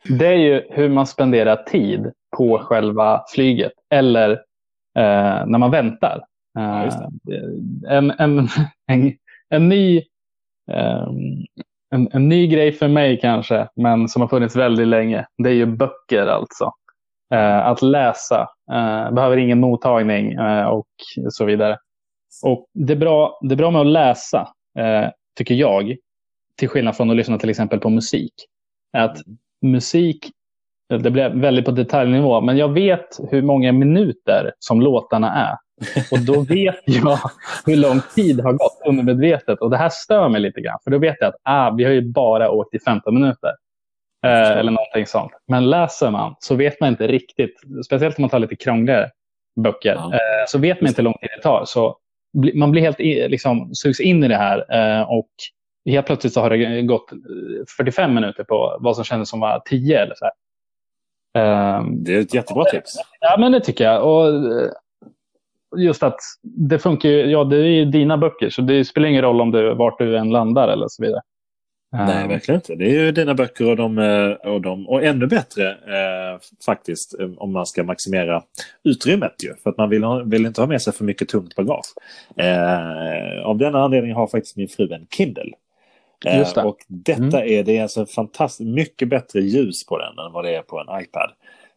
Det 0.18 0.26
är 0.26 0.34
ju 0.34 0.62
hur 0.70 0.88
man 0.88 1.06
spenderar 1.06 1.56
tid 1.56 2.12
på 2.36 2.58
själva 2.58 3.24
flyget 3.34 3.72
eller 3.90 4.30
eh, 4.98 5.46
när 5.46 5.58
man 5.58 5.70
väntar. 5.70 6.24
Eh, 6.58 6.94
en, 7.88 8.10
en, 8.10 8.48
en, 8.86 9.12
en, 9.50 9.68
ny, 9.68 10.02
ehm, 10.72 11.44
en, 11.94 12.08
en 12.12 12.28
ny 12.28 12.46
grej 12.46 12.72
för 12.72 12.88
mig 12.88 13.20
kanske, 13.20 13.68
men 13.76 14.08
som 14.08 14.22
har 14.22 14.28
funnits 14.28 14.56
väldigt 14.56 14.88
länge, 14.88 15.26
det 15.38 15.48
är 15.50 15.54
ju 15.54 15.66
böcker 15.66 16.26
alltså. 16.26 16.72
Eh, 17.34 17.66
att 17.66 17.82
läsa, 17.82 18.48
eh, 18.72 19.10
behöver 19.12 19.36
ingen 19.36 19.60
mottagning 19.60 20.32
eh, 20.32 20.66
och 20.66 20.86
så 21.30 21.44
vidare. 21.44 21.78
Och 22.44 22.66
det 22.74 22.92
är 22.92 22.96
bra, 22.96 23.38
det 23.42 23.54
är 23.54 23.56
bra 23.56 23.70
med 23.70 23.80
att 23.80 23.86
läsa, 23.86 24.48
eh, 24.78 25.08
tycker 25.36 25.54
jag, 25.54 25.96
till 26.58 26.68
skillnad 26.68 26.96
från 26.96 27.10
att 27.10 27.16
lyssna 27.16 27.38
till 27.38 27.50
exempel 27.50 27.78
på 27.80 27.88
musik. 27.90 28.32
Att 28.92 29.18
musik, 29.62 30.30
det 30.88 31.10
blir 31.10 31.28
väldigt 31.30 31.64
på 31.64 31.70
detaljnivå, 31.70 32.40
men 32.40 32.56
jag 32.56 32.68
vet 32.72 33.20
hur 33.30 33.42
många 33.42 33.72
minuter 33.72 34.52
som 34.58 34.80
låtarna 34.80 35.32
är. 35.50 35.56
Och 36.12 36.20
då 36.26 36.40
vet 36.40 36.80
jag 36.84 37.18
hur 37.66 37.76
lång 37.76 38.00
tid 38.14 38.40
har 38.40 38.52
gått 38.52 38.80
undermedvetet. 38.86 39.58
Och 39.60 39.70
det 39.70 39.76
här 39.76 39.88
stör 39.88 40.28
mig 40.28 40.40
lite 40.40 40.60
grann, 40.60 40.78
för 40.84 40.90
då 40.90 40.98
vet 40.98 41.16
jag 41.20 41.28
att 41.28 41.40
ah, 41.42 41.70
vi 41.70 41.84
har 41.84 41.92
ju 41.92 42.02
bara 42.12 42.50
åkt 42.50 42.74
i 42.74 42.78
15 42.78 43.14
minuter. 43.14 43.50
Eh, 44.26 44.50
eller 44.50 44.72
någonting 44.72 45.06
sånt. 45.06 45.32
Men 45.48 45.70
läser 45.70 46.10
man 46.10 46.34
så 46.38 46.54
vet 46.54 46.80
man 46.80 46.88
inte 46.88 47.06
riktigt, 47.06 47.54
speciellt 47.86 48.18
om 48.18 48.22
man 48.22 48.30
tar 48.30 48.38
lite 48.38 48.56
krångligare 48.56 49.10
böcker, 49.60 49.94
Ja. 49.94 50.12
eh, 50.12 50.46
så 50.48 50.58
vet 50.58 50.80
man 50.80 50.88
inte 50.88 51.00
hur 51.02 51.04
lång 51.04 51.18
tid 51.20 51.28
det 51.36 51.42
tar. 51.42 51.62
Så 51.66 51.96
man 52.54 52.70
blir 52.70 52.82
helt 52.82 52.98
liksom, 53.30 53.74
sugs 53.74 54.00
in 54.00 54.24
i 54.24 54.28
det 54.28 54.36
här 54.36 54.64
eh, 54.70 55.10
och 55.10 55.30
helt 55.90 56.06
plötsligt 56.06 56.32
så 56.32 56.40
har 56.40 56.50
det 56.50 56.82
gått 56.82 57.12
eh, 57.12 57.18
45 57.76 58.14
minuter 58.14 58.44
på 58.44 58.76
vad 58.80 58.96
som 58.96 59.04
kändes 59.04 59.28
som 59.28 59.40
var 59.40 59.62
10 59.64 60.02
eller 60.02 60.14
så 60.14 60.24
här. 60.24 60.32
Ehm, 61.38 62.04
Det 62.04 62.14
är 62.14 62.20
ett 62.20 62.34
jättebra 62.34 62.64
tips. 62.64 62.96
Ja, 63.20 63.36
men 63.38 63.52
det 63.52 63.60
tycker 63.60 63.84
jag. 63.84 64.04
Och 64.04 64.28
eh, 64.28 64.70
just 65.76 66.02
att 66.02 66.18
det 66.42 66.78
funkar 66.78 67.08
ju, 67.08 67.30
ja 67.30 67.44
det 67.44 67.56
är 67.56 67.64
ju 67.64 67.84
dina 67.84 68.18
böcker 68.18 68.50
så 68.50 68.62
det 68.62 68.84
spelar 68.84 69.08
ingen 69.08 69.22
roll 69.22 69.40
om 69.40 69.50
du, 69.50 69.74
vart 69.74 69.98
du 69.98 70.16
än 70.18 70.30
landar 70.30 70.68
eller 70.68 70.86
så 70.88 71.02
vidare. 71.02 71.20
Nej, 71.92 72.22
Ehm, 72.22 72.28
verkligen 72.28 72.58
inte. 72.58 72.74
Det 72.74 72.84
är 72.84 73.04
ju 73.04 73.12
dina 73.12 73.34
böcker 73.34 73.70
och 73.70 73.76
de, 73.76 73.98
eh, 73.98 74.52
och, 74.52 74.60
de, 74.60 74.88
och 74.88 75.04
ännu 75.04 75.26
bättre 75.26 75.70
eh, 75.70 76.38
faktiskt 76.66 77.20
eh, 77.20 77.28
om 77.36 77.52
man 77.52 77.66
ska 77.66 77.84
maximera 77.84 78.42
utrymmet 78.84 79.34
ju. 79.44 79.54
För 79.62 79.70
att 79.70 79.76
man 79.76 79.88
vill, 79.88 80.04
ha, 80.04 80.22
vill 80.22 80.46
inte 80.46 80.60
ha 80.60 80.66
med 80.66 80.82
sig 80.82 80.92
för 80.92 81.04
mycket 81.04 81.28
tungt 81.28 81.54
bagage. 81.56 81.86
Eh, 82.36 83.42
av 83.44 83.58
denna 83.58 83.82
anledning 83.84 84.12
har 84.12 84.26
faktiskt 84.26 84.56
min 84.56 84.68
fru 84.68 84.92
en 84.92 85.06
Kindle. 85.16 85.52
Eh, 86.26 86.38
Just 86.38 86.54
det. 86.54 86.62
Och 86.62 86.76
detta 86.88 87.22
Mm. 87.42 87.58
är, 87.58 87.62
det 87.64 87.76
är 87.78 87.82
alltså 87.82 88.06
fantastiskt 88.06 88.70
mycket 88.70 89.08
bättre 89.08 89.40
ljus 89.40 89.86
på 89.86 89.98
den 89.98 90.26
än 90.26 90.32
vad 90.32 90.44
det 90.44 90.54
är 90.56 90.62
på 90.62 90.78
en 90.78 91.02
iPad. 91.02 91.30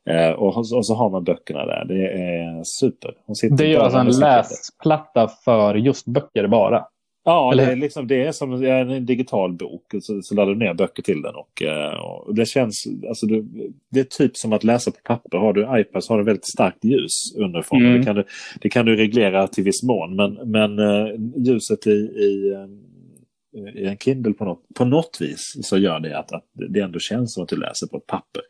Eh, 0.09 0.31
och, 0.31 0.57
och 0.57 0.85
så 0.85 0.95
har 0.95 1.09
man 1.09 1.23
böckerna 1.23 1.65
där. 1.65 1.85
Det 1.85 2.07
är 2.07 2.63
super. 2.63 3.13
Det 3.57 3.73
är 3.73 3.79
alltså 3.79 3.99
en 3.99 4.07
läsplatta 4.19 5.27
för 5.45 5.75
just 5.75 6.05
böcker 6.05 6.47
bara. 6.47 6.85
Ja, 7.25 7.51
Eller 7.51 7.65
det 7.65 7.71
är, 7.71 7.75
liksom, 7.75 8.07
det 8.07 8.23
är 8.23 8.31
som 8.31 8.63
en 8.63 9.05
digital 9.05 9.53
bok. 9.53 9.93
Så, 10.01 10.21
så 10.21 10.35
laddar 10.35 10.53
du 10.53 10.59
ner 10.59 10.73
böcker 10.73 11.03
till 11.03 11.21
den. 11.21 11.35
Och, 11.35 11.61
eh, 11.61 11.99
och 11.99 12.35
det 12.35 12.45
känns, 12.45 12.87
alltså 13.07 13.25
du, 13.25 13.45
det 13.91 13.99
är 13.99 14.03
typ 14.03 14.37
som 14.37 14.53
att 14.53 14.63
läsa 14.63 14.91
på 14.91 14.97
papper. 15.03 15.37
Har 15.37 15.53
du 15.53 15.81
iPad 15.81 16.03
så 16.03 16.13
har 16.13 16.17
du 16.17 16.25
väldigt 16.25 16.47
starkt 16.47 16.85
ljus 16.85 17.35
underifrån. 17.37 17.85
Mm. 17.85 17.99
Det, 17.99 18.05
kan 18.05 18.15
du, 18.15 18.23
det 18.61 18.69
kan 18.69 18.85
du 18.85 18.95
reglera 18.95 19.47
till 19.47 19.63
viss 19.63 19.83
mån. 19.83 20.15
Men, 20.15 20.33
men 20.33 20.79
eh, 20.79 21.07
ljuset 21.45 21.87
i, 21.87 21.91
i, 21.99 22.53
eh, 22.53 23.81
i 23.81 23.85
en 23.85 23.97
Kindle 23.97 24.33
på 24.33 24.45
något, 24.45 24.63
på 24.75 24.85
något 24.85 25.17
vis 25.21 25.57
så 25.61 25.77
gör 25.77 25.99
det 25.99 26.19
att, 26.19 26.31
att 26.31 26.45
det 26.53 26.79
ändå 26.79 26.99
känns 26.99 27.33
som 27.33 27.43
att 27.43 27.49
du 27.49 27.55
läser 27.55 27.87
på 27.87 27.97
ett 27.97 28.07
papper. 28.07 28.41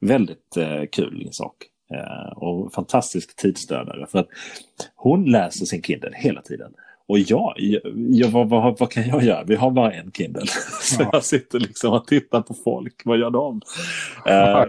Väldigt 0.00 0.56
eh, 0.56 0.82
kul 0.92 1.28
sak. 1.30 1.54
Eh, 1.94 2.38
och 2.38 2.72
fantastisk 2.72 3.36
tidsdödare. 3.36 4.06
För 4.06 4.18
att 4.18 4.28
hon 4.94 5.24
läser 5.24 5.64
sin 5.64 5.82
Kindle 5.82 6.10
hela 6.14 6.42
tiden. 6.42 6.72
Och 7.08 7.18
jag, 7.18 7.54
jag, 8.10 8.28
vad, 8.28 8.48
vad, 8.48 8.78
vad 8.78 8.90
kan 8.90 9.08
jag 9.08 9.22
göra? 9.22 9.44
Vi 9.44 9.54
har 9.54 9.70
bara 9.70 9.92
en 9.92 10.12
Kindle. 10.12 10.46
Så 10.82 11.02
Ja. 11.02 11.08
jag 11.12 11.24
sitter 11.24 11.58
liksom 11.60 11.92
och 11.92 12.06
tittar 12.06 12.40
på 12.42 12.54
folk. 12.54 13.02
Vad 13.04 13.18
gör 13.18 13.30
de? 13.30 13.60
Eh, 14.26 14.64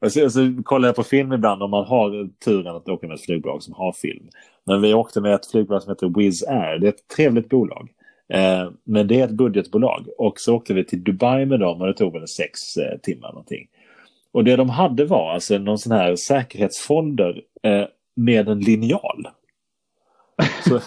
och 0.00 0.12
så, 0.12 0.30
så 0.30 0.62
kollar 0.64 0.88
jag 0.88 0.96
på 0.96 1.02
film 1.02 1.32
ibland 1.32 1.62
om 1.62 1.70
man 1.70 1.84
har 1.84 2.28
turen 2.44 2.76
att 2.76 2.88
åka 2.88 3.06
med 3.06 3.14
ett 3.14 3.24
flygbolag 3.24 3.62
som 3.62 3.74
har 3.74 3.92
film. 3.92 4.28
Men 4.64 4.82
vi 4.82 4.94
åkte 4.94 5.20
med 5.20 5.34
ett 5.34 5.50
flygbolag 5.50 5.82
som 5.82 5.90
heter 5.90 6.18
Wizz 6.18 6.42
Air. 6.48 6.78
Det 6.78 6.86
är 6.86 6.92
ett 6.92 7.08
trevligt 7.16 7.48
bolag. 7.48 7.88
Eh, 8.32 8.70
men 8.84 9.06
det 9.08 9.20
är 9.20 9.24
ett 9.24 9.30
budgetbolag. 9.30 10.06
Och 10.18 10.40
så 10.40 10.54
åkte 10.54 10.74
vi 10.74 10.84
till 10.84 11.04
Dubai 11.04 11.46
med 11.46 11.60
dem 11.60 11.80
och 11.80 11.86
det 11.86 11.94
tog 11.94 12.12
väl 12.12 12.28
sex 12.28 12.76
eh, 12.76 12.98
timmar 12.98 13.28
någonting. 13.28 13.66
Och 14.32 14.44
det 14.44 14.56
de 14.56 14.70
hade 14.70 15.04
var 15.04 15.30
alltså 15.32 15.58
någon 15.58 15.78
sån 15.78 15.92
här 15.92 16.16
säkerhetsfolder 16.16 17.42
eh, 17.62 17.84
med 18.16 18.48
en 18.48 18.60
linjal. 18.60 19.28
Så, 20.68 20.80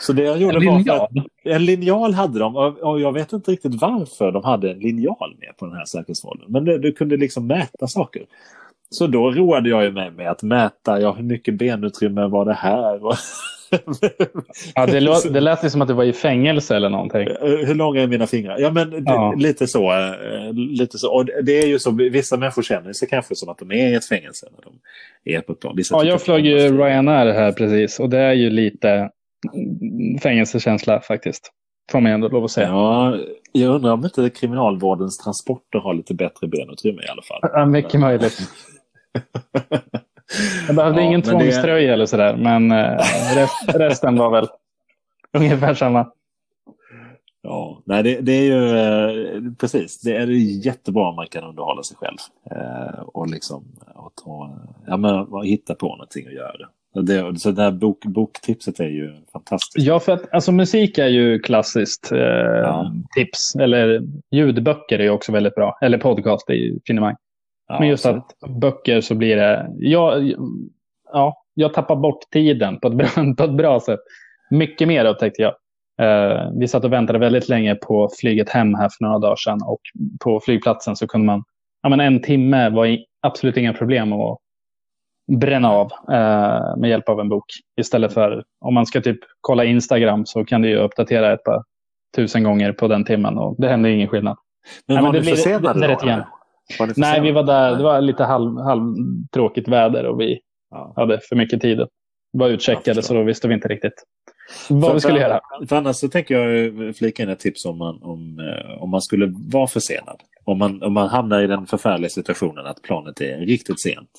så 0.00 0.12
det 0.12 0.22
jag 0.22 0.38
gjorde 0.38 0.56
En 0.56 0.66
var 0.66 0.76
linjal? 0.78 1.00
att 1.00 1.10
en 1.44 1.64
linjal 1.64 2.14
hade 2.14 2.38
de 2.38 2.56
och 2.56 3.00
jag 3.00 3.12
vet 3.12 3.32
inte 3.32 3.50
riktigt 3.50 3.74
varför 3.80 4.32
de 4.32 4.44
hade 4.44 4.70
en 4.70 4.78
linjal 4.78 5.36
med 5.40 5.56
på 5.56 5.66
den 5.66 5.74
här 5.76 5.84
säkerhetsfoldern. 5.84 6.46
Men 6.52 6.64
det, 6.64 6.78
du 6.78 6.92
kunde 6.92 7.16
liksom 7.16 7.46
mäta 7.46 7.86
saker. 7.86 8.22
Så 8.90 9.06
då 9.06 9.30
roade 9.30 9.68
jag 9.68 9.84
ju 9.84 9.92
mig 9.92 10.10
med 10.10 10.30
att 10.30 10.42
mäta 10.42 11.00
ja, 11.00 11.12
hur 11.12 11.24
mycket 11.24 11.54
benutrymme 11.54 12.26
var 12.26 12.44
det 12.44 12.54
här? 12.54 13.04
Och 13.06 13.14
Ja, 14.74 14.86
det, 14.86 15.00
lå- 15.00 15.28
det 15.32 15.40
lät 15.40 15.72
som 15.72 15.82
att 15.82 15.88
du 15.88 15.94
var 15.94 16.04
i 16.04 16.12
fängelse 16.12 16.76
eller 16.76 16.88
någonting. 16.88 17.28
hur 17.40 17.74
långa 17.74 18.02
är 18.02 18.06
mina 18.06 18.26
fingrar? 18.26 18.56
Ja, 18.58 18.70
men 18.70 18.90
det, 18.90 19.02
Ja. 19.06 19.34
lite 19.36 19.66
så. 19.66 19.92
eh, 19.92 20.52
Lite 20.52 20.98
så. 20.98 21.12
Och 21.14 21.26
det 21.42 21.52
är 21.62 21.66
ju 21.66 21.78
så, 21.78 21.90
vissa 21.90 22.36
människor 22.36 22.62
känner 22.62 22.92
sig 22.92 23.08
kanske 23.08 23.34
som 23.34 23.48
att 23.48 23.58
de 23.58 23.70
är 23.70 23.88
i 23.88 23.94
ett 23.94 24.04
fängelse 24.08 24.46
när 24.56 24.64
de 24.64 24.72
är 25.36 25.40
på 25.40 25.52
ett 25.52 25.60
plan. 25.60 25.76
Vissa 25.76 25.94
Ja, 25.96 26.04
jag 26.04 26.22
flög 26.22 26.46
ju 26.46 26.58
Ryanair 26.78 27.32
här 27.32 27.52
precis 27.52 28.00
och 28.00 28.10
det 28.10 28.18
är 28.18 28.32
ju 28.32 28.50
lite 28.50 29.10
fängelsekänsla 30.22 31.00
faktiskt. 31.00 31.50
Får 31.92 32.00
man 32.00 32.12
ändå 32.12 32.28
lov 32.28 32.44
att 32.44 32.50
säga. 32.50 32.68
Ja, 32.68 33.16
jag 33.52 33.74
undrar 33.74 33.92
om 33.92 34.04
inte 34.04 34.30
kriminalvårdens 34.30 35.18
transporter 35.18 35.78
har 35.78 35.94
lite 35.94 36.14
bättre 36.14 36.48
benutrymme 36.48 37.02
i 37.02 37.08
alla 37.08 37.22
fall. 37.22 37.40
Ja, 37.42 37.66
mycket 37.66 38.00
möjligt. 38.00 38.38
Jag 40.66 40.76
behövde 40.76 41.00
Ja, 41.00 41.06
ingen 41.06 41.20
men 41.26 41.38
det- 41.38 41.44
tvångströja 41.44 41.92
eller 41.92 42.06
sådär, 42.06 42.36
men 42.36 42.72
eh, 42.72 42.98
rest, 43.36 43.74
resten 43.74 44.16
var 44.16 44.30
väl 44.30 44.46
ungefär 45.38 45.74
samma. 45.74 46.10
Ja, 47.42 47.82
nej 47.84 48.02
det, 48.02 48.20
det 48.20 48.32
är 48.32 48.42
ju 48.44 48.78
eh, 48.78 49.52
precis. 49.58 50.00
Det 50.00 50.16
är 50.16 50.26
jättebra 50.66 51.08
om 51.08 51.16
man 51.16 51.26
kan 51.26 51.44
underhålla 51.44 51.82
sig 51.82 51.96
själv. 51.96 52.16
Eh, 52.50 53.00
och 53.00 53.26
liksom 53.30 53.64
och 53.94 54.12
ta, 54.24 54.58
ja, 54.86 54.96
men, 54.96 55.42
hitta 55.44 55.74
på 55.74 55.86
någonting 55.88 56.26
att 56.26 56.34
göra. 56.34 56.56
Det, 56.58 56.66
så 57.38 57.50
det 57.50 57.62
här 57.62 57.70
bok, 57.72 58.04
boktipset 58.04 58.80
är 58.80 58.88
ju 58.88 59.12
fantastiskt. 59.32 59.86
Ja, 59.86 60.00
för 60.00 60.12
att 60.12 60.34
alltså, 60.34 60.52
musik 60.52 60.98
är 60.98 61.08
ju 61.08 61.38
klassiskt 61.38 62.12
eh, 62.12 62.18
Ja. 62.18 62.92
tips. 63.16 63.54
Eller 63.56 64.02
ljudböcker 64.30 64.98
är 64.98 65.02
ju 65.02 65.10
också 65.10 65.32
väldigt 65.32 65.54
bra. 65.54 65.78
Eller 65.82 65.98
podcast 65.98 66.50
är 66.50 66.54
ju 66.54 66.78
finemang. 66.86 67.16
Ja, 67.68 67.76
Men 67.80 67.88
just 67.88 68.02
så- 68.02 68.08
att 68.08 68.50
böcker 68.60 69.00
så 69.00 69.14
blir 69.14 69.36
det... 69.36 69.66
Jag, 69.78 70.32
ja, 71.12 71.42
jag 71.54 71.74
tappar 71.74 71.96
bort 71.96 72.18
tiden 72.32 72.80
på 72.80 72.88
ett 72.88 72.94
bra, 72.94 73.08
på 73.36 73.44
ett 73.44 73.56
bra 73.56 73.80
sätt. 73.80 74.00
Mycket 74.50 74.88
mer 74.88 75.04
upptäckte 75.04 75.42
jag. 75.42 75.54
Eh, 76.02 76.50
vi 76.58 76.68
satt 76.68 76.84
och 76.84 76.92
väntade 76.92 77.18
väldigt 77.18 77.48
länge 77.48 77.74
på 77.74 78.10
flyget 78.20 78.48
hem 78.50 78.74
här 78.74 78.88
för 78.98 79.04
några 79.04 79.18
dagar 79.18 79.36
sedan. 79.36 79.58
Och 79.66 79.80
på 80.24 80.40
flygplatsen 80.40 80.96
så 80.96 81.06
kunde 81.06 81.26
man... 81.26 81.42
Ja, 81.82 81.88
men 81.88 82.00
en 82.00 82.22
timme 82.22 82.70
var 82.70 82.86
i, 82.86 83.04
absolut 83.22 83.56
inga 83.56 83.72
problem 83.72 84.12
att 84.12 84.38
bränna 85.32 85.70
av 85.70 85.90
eh, 86.12 86.76
med 86.76 86.90
hjälp 86.90 87.08
av 87.08 87.20
en 87.20 87.28
bok. 87.28 87.44
Istället 87.80 88.12
för 88.14 88.44
om 88.60 88.74
man 88.74 88.86
ska 88.86 89.00
typ 89.00 89.18
kolla 89.40 89.64
Instagram 89.64 90.26
så 90.26 90.44
kan 90.44 90.62
du 90.62 90.68
ju 90.68 90.76
uppdatera 90.76 91.32
ett 91.32 91.44
par 91.44 91.64
tusen 92.16 92.42
gånger 92.42 92.72
på 92.72 92.88
den 92.88 93.04
timmen 93.04 93.38
och 93.38 93.54
det 93.58 93.68
händer 93.68 93.90
ingen 93.90 94.08
skillnad. 94.08 94.36
Men 94.86 94.94
Nej, 94.94 95.04
var 95.04 95.12
men 95.12 95.20
det 95.22 95.30
ni 95.30 95.36
försenade 95.36 95.86
då? 96.00 96.06
igen. 96.06 96.22
Var 96.78 96.92
Nej, 96.96 97.20
vi 97.20 97.32
var 97.32 97.42
där. 97.42 97.68
Nej. 97.68 97.76
Det 97.78 97.82
var 97.84 98.00
lite 98.00 98.24
halv, 98.24 98.58
halv 98.60 98.94
tråkigt 99.34 99.68
väder 99.68 100.06
och 100.06 100.20
vi 100.20 100.40
Ja. 100.70 100.92
hade 100.96 101.20
för 101.28 101.36
mycket 101.36 101.60
tid. 101.60 101.78
var 102.32 102.46
Jag 102.46 102.54
utcheckade 102.54 103.02
så 103.02 103.14
då 103.14 103.22
visste 103.22 103.48
vi 103.48 103.54
inte 103.54 103.68
riktigt 103.68 104.04
vad 104.68 104.84
För- 104.86 104.94
vi 104.94 105.00
skulle 105.00 105.20
för, 105.20 105.28
göra. 105.28 105.40
För 105.68 105.76
annars 105.76 105.96
så 105.96 106.08
tänker 106.08 106.38
jag 106.38 106.66
eh, 106.86 106.92
flika 106.92 107.22
in 107.22 107.28
ett 107.28 107.38
tips 107.40 107.64
om 107.64 107.78
man, 107.78 108.02
om, 108.02 108.38
eh, 108.38 108.82
om 108.82 108.90
man 108.90 109.00
skulle 109.02 109.32
vara 109.52 109.66
försenad. 109.66 110.16
Om 110.44 110.58
man, 110.58 110.82
om 110.82 110.92
man 110.92 111.08
hamnar 111.08 111.42
i 111.42 111.46
den 111.46 111.66
förfärliga 111.66 112.10
situationen 112.10 112.66
att 112.66 112.82
planet 112.82 113.20
är 113.20 113.38
riktigt 113.38 113.80
sent. 113.80 114.10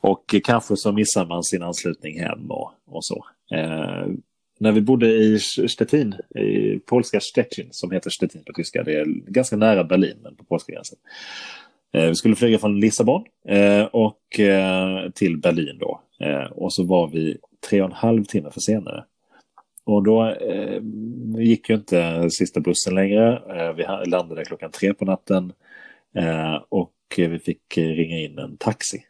Och 0.00 0.34
kanske 0.44 0.76
så 0.76 0.92
missar 0.92 1.26
man 1.26 1.44
sin 1.44 1.62
anslutning 1.62 2.20
hem 2.20 2.50
och, 2.50 2.72
och 2.86 3.04
så. 3.04 3.24
Eh, 3.54 4.06
när 4.60 4.72
vi 4.72 4.80
bodde 4.80 5.06
i 5.06 5.38
Stettin, 5.68 6.14
i 6.38 6.78
polska 6.78 7.20
Stettin, 7.20 7.68
som 7.70 7.90
heter 7.90 8.10
Stettin 8.10 8.44
på 8.44 8.52
tyska, 8.52 8.82
det 8.82 8.94
är 8.94 9.04
ganska 9.26 9.56
nära 9.56 9.84
Berlin, 9.84 10.16
men 10.22 10.36
på 10.36 10.44
polska 10.44 10.72
gränsen. 10.72 10.98
Eh, 11.92 12.08
vi 12.08 12.14
skulle 12.14 12.36
flyga 12.36 12.58
från 12.58 12.80
Lissabon 12.80 13.24
eh, 13.48 13.84
och 13.84 14.40
eh, 14.40 15.10
till 15.10 15.38
Berlin 15.38 15.78
då. 15.80 16.00
Eh, 16.20 16.52
och 16.52 16.72
så 16.72 16.84
var 16.84 17.08
vi 17.08 17.38
tre 17.68 17.82
och 17.82 17.88
en 17.88 17.96
halv 17.96 18.24
timme 18.24 18.50
försenade 18.50 19.04
och 19.88 20.02
då 20.02 20.30
eh, 20.30 20.82
gick 21.38 21.68
ju 21.68 21.74
inte 21.74 22.30
sista 22.30 22.60
bussen 22.60 22.94
längre. 22.94 23.42
Eh, 23.56 23.72
vi 23.72 24.10
landade 24.10 24.44
klockan 24.44 24.70
tre 24.70 24.94
på 24.94 25.04
natten 25.04 25.52
eh, 26.14 26.54
och 26.68 26.94
vi 27.16 27.38
fick 27.38 27.78
ringa 27.78 28.18
in 28.18 28.38
en 28.38 28.56
taxi. 28.56 29.04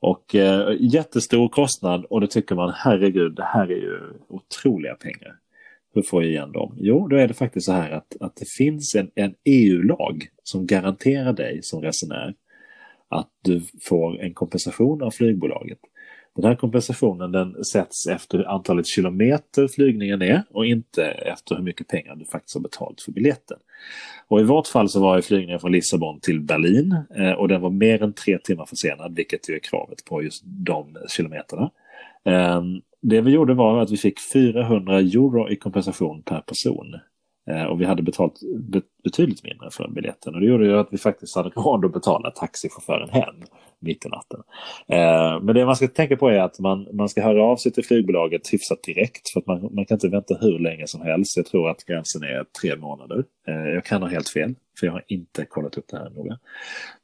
Och 0.00 0.34
eh, 0.34 0.76
jättestor 0.80 1.48
kostnad 1.48 2.04
och 2.04 2.20
då 2.20 2.26
tycker 2.26 2.54
man 2.54 2.72
herregud, 2.76 3.34
det 3.34 3.44
här 3.44 3.66
är 3.66 3.76
ju 3.76 4.00
otroliga 4.28 4.94
pengar. 4.94 5.36
Hur 5.94 6.02
får 6.02 6.22
jag 6.22 6.30
igen 6.30 6.52
dem? 6.52 6.76
Jo, 6.80 7.08
då 7.08 7.16
är 7.16 7.28
det 7.28 7.34
faktiskt 7.34 7.66
så 7.66 7.72
här 7.72 7.90
att, 7.90 8.16
att 8.20 8.36
det 8.36 8.48
finns 8.48 8.94
en, 8.94 9.10
en 9.14 9.34
EU-lag 9.44 10.26
som 10.42 10.66
garanterar 10.66 11.32
dig 11.32 11.62
som 11.62 11.82
resenär 11.82 12.34
att 13.08 13.30
du 13.42 13.62
får 13.82 14.20
en 14.20 14.34
kompensation 14.34 15.02
av 15.02 15.10
flygbolaget. 15.10 15.78
Den 16.36 16.44
här 16.44 16.54
kompensationen 16.54 17.32
den 17.32 17.64
sätts 17.64 18.06
efter 18.06 18.44
antalet 18.44 18.86
kilometer 18.86 19.68
flygningen 19.68 20.22
är 20.22 20.42
och 20.50 20.66
inte 20.66 21.04
efter 21.04 21.54
hur 21.54 21.62
mycket 21.62 21.88
pengar 21.88 22.16
du 22.16 22.24
faktiskt 22.24 22.54
har 22.54 22.62
betalt 22.62 23.00
för 23.00 23.12
biljetten. 23.12 23.58
Och 24.28 24.40
I 24.40 24.44
vårt 24.44 24.66
fall 24.66 24.88
så 24.88 25.00
var 25.00 25.20
flygningen 25.20 25.60
från 25.60 25.72
Lissabon 25.72 26.20
till 26.20 26.40
Berlin 26.40 26.96
eh, 27.16 27.32
och 27.32 27.48
den 27.48 27.60
var 27.60 27.70
mer 27.70 28.02
än 28.02 28.12
tre 28.12 28.38
timmar 28.38 28.66
försenad 28.66 29.16
vilket 29.16 29.48
är 29.48 29.58
kravet 29.58 30.04
på 30.04 30.22
just 30.22 30.42
de 30.44 30.96
kilometerna. 31.08 31.70
Ehm, 32.24 32.80
det 33.02 33.20
vi 33.20 33.30
gjorde 33.30 33.54
var 33.54 33.82
att 33.82 33.90
vi 33.90 33.96
fick 33.96 34.20
400 34.32 34.98
euro 34.98 35.50
i 35.50 35.56
kompensation 35.56 36.22
per 36.22 36.40
person. 36.40 36.94
Eh, 37.50 37.64
och 37.64 37.80
vi 37.80 37.84
hade 37.84 38.02
betalt 38.02 38.40
betydligt 39.04 39.44
mindre 39.44 39.70
för 39.70 39.88
biljetten 39.88 40.34
och 40.34 40.40
det 40.40 40.46
gjorde 40.46 40.66
ju 40.66 40.78
att 40.78 40.88
vi 40.90 40.98
faktiskt 40.98 41.36
hade 41.36 41.48
råd 41.48 41.84
att 41.84 41.92
betala 41.92 42.30
taxichauffören 42.30 43.10
hem 43.10 43.34
mitt 43.84 44.06
i 44.06 44.08
natten. 44.08 44.40
Eh, 44.88 45.42
men 45.42 45.54
det 45.54 45.66
man 45.66 45.76
ska 45.76 45.88
tänka 45.88 46.16
på 46.16 46.28
är 46.28 46.38
att 46.38 46.58
man, 46.58 46.88
man 46.92 47.08
ska 47.08 47.22
höra 47.22 47.42
av 47.42 47.56
sig 47.56 47.72
till 47.72 47.84
flygbolaget 47.84 48.52
hyfsat 48.52 48.82
direkt 48.82 49.28
för 49.28 49.40
att 49.40 49.46
man, 49.46 49.74
man 49.74 49.86
kan 49.86 49.96
inte 49.96 50.08
vänta 50.08 50.34
hur 50.40 50.58
länge 50.58 50.86
som 50.86 51.00
helst. 51.00 51.36
Jag 51.36 51.46
tror 51.46 51.70
att 51.70 51.84
gränsen 51.84 52.22
är 52.22 52.44
tre 52.60 52.76
månader. 52.76 53.24
Eh, 53.48 53.74
jag 53.74 53.84
kan 53.84 54.02
ha 54.02 54.08
helt 54.08 54.28
fel, 54.28 54.54
för 54.78 54.86
jag 54.86 54.92
har 54.92 55.04
inte 55.06 55.44
kollat 55.44 55.78
upp 55.78 55.88
det 55.88 55.98
här 55.98 56.10
noga. 56.10 56.38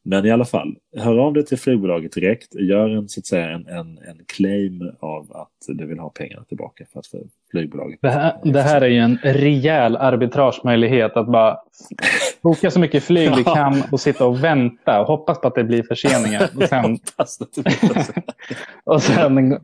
Men 0.03 0.27
i 0.27 0.31
alla 0.31 0.45
fall, 0.45 0.77
hör 0.97 1.19
av 1.19 1.33
dig 1.33 1.47
till 1.47 1.59
flygbolaget 1.59 2.13
direkt. 2.13 2.55
Gör 2.55 2.89
en, 2.89 3.09
så 3.09 3.21
att 3.21 3.27
säga, 3.27 3.51
en, 3.51 3.67
en, 3.67 3.99
en 3.99 4.25
claim 4.27 4.93
av 5.01 5.33
att 5.37 5.77
du 5.77 5.87
vill 5.87 5.99
ha 5.99 6.11
pengarna 6.11 6.45
tillbaka 6.45 6.85
för 6.93 6.99
att 6.99 7.07
för 7.07 7.21
flygbolaget. 7.51 7.99
Det 8.03 8.11
här, 8.11 8.37
det 8.45 8.63
här 8.63 8.81
är 8.81 8.89
ju 8.89 8.99
en 8.99 9.19
rejäl 9.23 9.97
arbitragemöjlighet 9.97 11.17
att 11.17 11.27
bara 11.27 11.59
boka 12.43 12.71
så 12.71 12.81
mycket 12.81 13.05
flyg 13.05 13.37
vi 13.37 13.45
kan 13.55 13.83
och 13.93 14.01
sitta 14.01 14.27
och 14.27 14.45
vänta 14.45 15.01
och 15.01 15.07
hoppas 15.07 15.41
på 15.41 15.49
att 15.49 15.55
det 15.55 15.65
blir 15.65 15.83
förseningar. 15.83 16.51
Och 16.57 16.63
sen, 16.63 16.99
och 18.85 19.03
sen 19.03 19.59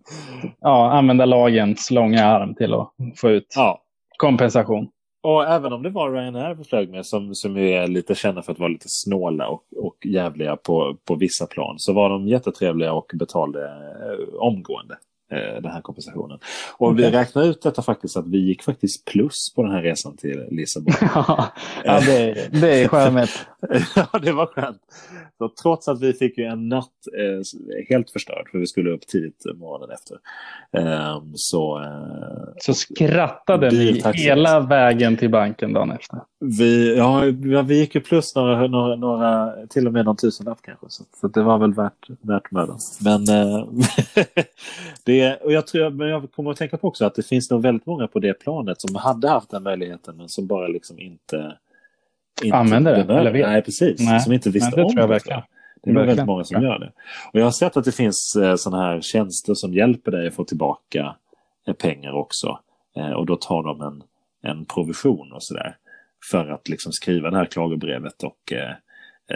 ja, 0.60 0.92
använda 0.92 1.24
lagens 1.24 1.90
långa 1.90 2.24
arm 2.24 2.54
till 2.54 2.74
att 2.74 2.92
få 3.16 3.30
ut 3.30 3.52
ja. 3.56 3.80
kompensation. 4.16 4.88
Och 5.26 5.48
även 5.48 5.72
om 5.72 5.82
det 5.82 5.90
var 5.90 6.12
Ryanair 6.12 6.54
vi 6.54 6.64
flög 6.64 6.90
med 6.90 7.06
som, 7.06 7.34
som 7.34 7.56
är 7.56 7.86
lite 7.86 8.14
kända 8.14 8.42
för 8.42 8.52
att 8.52 8.58
vara 8.58 8.68
lite 8.68 8.88
snåla 8.88 9.48
och, 9.48 9.62
och 9.76 9.96
jävliga 10.04 10.56
på, 10.56 10.96
på 11.04 11.14
vissa 11.14 11.46
plan 11.46 11.74
så 11.78 11.92
var 11.92 12.10
de 12.10 12.28
jättetrevliga 12.28 12.92
och 12.92 13.10
betalade 13.14 13.64
eh, 13.64 14.34
omgående. 14.34 14.96
Eh, 15.32 15.62
den 15.62 15.72
här 15.72 15.80
kompensationen. 15.80 16.38
Och 16.78 16.88
okay. 16.88 17.04
vi 17.04 17.10
räknade 17.10 17.46
ut 17.46 17.62
detta 17.62 17.82
faktiskt 17.82 18.16
att 18.16 18.26
vi 18.26 18.38
gick 18.38 18.62
faktiskt 18.62 19.04
plus 19.04 19.52
på 19.56 19.62
den 19.62 19.72
här 19.72 19.82
resan 19.82 20.16
till 20.16 20.44
Lissabon. 20.50 20.94
ja, 21.84 22.00
det, 22.06 22.48
det 22.60 22.82
är 22.82 22.88
charmigt. 22.88 23.46
ja, 23.96 24.18
det 24.22 24.32
var 24.32 24.46
skönt. 24.46 24.80
Så 25.38 25.48
trots 25.62 25.88
att 25.88 26.00
vi 26.00 26.12
fick 26.12 26.38
ju 26.38 26.44
en 26.44 26.68
natt 26.68 26.92
eh, 27.18 27.60
helt 27.88 28.10
förstörd, 28.10 28.48
för 28.50 28.58
vi 28.58 28.66
skulle 28.66 28.90
upp 28.90 29.06
tidigt 29.06 29.44
morgonen 29.54 29.90
efter. 29.90 30.18
Eh, 30.72 31.22
så, 31.34 31.82
eh, 31.82 32.48
så 32.58 32.74
skrattade 32.74 33.70
ni 33.70 34.02
hela 34.14 34.60
vägen 34.60 35.16
till 35.16 35.30
banken 35.30 35.72
dagen 35.72 35.90
efter? 35.90 36.20
Vi, 36.40 36.96
ja, 36.96 37.22
vi 37.62 37.78
gick 37.78 37.94
ju 37.94 38.00
plus 38.00 38.34
några, 38.34 38.66
några, 38.66 38.96
några 38.96 39.52
till 39.66 39.86
och 39.86 39.92
med 39.92 40.04
någon 40.04 40.16
tusenlapp 40.16 40.58
kanske. 40.62 40.86
Så, 40.88 41.04
så 41.20 41.28
det 41.28 41.42
var 41.42 41.58
väl 41.58 41.74
värt, 41.74 42.08
värt 42.20 42.50
mödan. 42.50 42.78
Men 43.04 43.28
eh, 43.28 43.68
det, 45.04 45.36
och 45.36 45.52
jag, 45.52 45.66
tror, 45.66 45.90
men 45.90 46.08
jag 46.08 46.32
kommer 46.32 46.50
att 46.50 46.56
tänka 46.56 46.76
på 46.76 46.88
också 46.88 47.04
att 47.04 47.14
det 47.14 47.22
finns 47.22 47.50
nog 47.50 47.62
väldigt 47.62 47.86
många 47.86 48.06
på 48.06 48.18
det 48.18 48.34
planet 48.34 48.80
som 48.80 48.94
hade 48.94 49.28
haft 49.28 49.50
den 49.50 49.62
möjligheten 49.62 50.16
men 50.16 50.28
som 50.28 50.46
bara 50.46 50.68
liksom 50.68 50.98
inte 50.98 51.56
Använder 52.52 53.04
det? 53.04 53.14
Eller 53.14 53.32
vet. 53.32 53.46
Nej, 53.46 53.62
precis. 53.62 54.00
Nej. 54.00 54.20
Som 54.20 54.32
inte 54.32 54.50
visste 54.50 54.76
det 54.76 54.82
om 54.82 54.90
tror 54.90 55.00
jag 55.00 55.08
verkligen. 55.08 55.42
det. 55.82 55.90
är 55.90 55.94
väldigt 55.94 56.26
många 56.26 56.44
som 56.44 56.62
gör 56.62 56.78
det. 56.78 56.92
Och 57.32 57.40
jag 57.40 57.44
har 57.44 57.50
sett 57.50 57.76
att 57.76 57.84
det 57.84 57.92
finns 57.92 58.36
eh, 58.42 58.56
sådana 58.56 58.82
här 58.82 59.00
tjänster 59.00 59.54
som 59.54 59.74
hjälper 59.74 60.10
dig 60.10 60.28
att 60.28 60.34
få 60.34 60.44
tillbaka 60.44 61.16
eh, 61.68 61.74
pengar 61.74 62.12
också. 62.12 62.58
Eh, 62.96 63.10
och 63.10 63.26
då 63.26 63.36
tar 63.36 63.62
de 63.62 63.80
en, 63.80 64.02
en 64.42 64.64
provision 64.64 65.32
och 65.32 65.42
sådär. 65.42 65.76
För 66.30 66.48
att 66.48 66.68
liksom 66.68 66.92
skriva 66.92 67.30
det 67.30 67.36
här 67.36 67.44
klagobrevet 67.44 68.22
och 68.22 68.52
eh, 68.52 68.74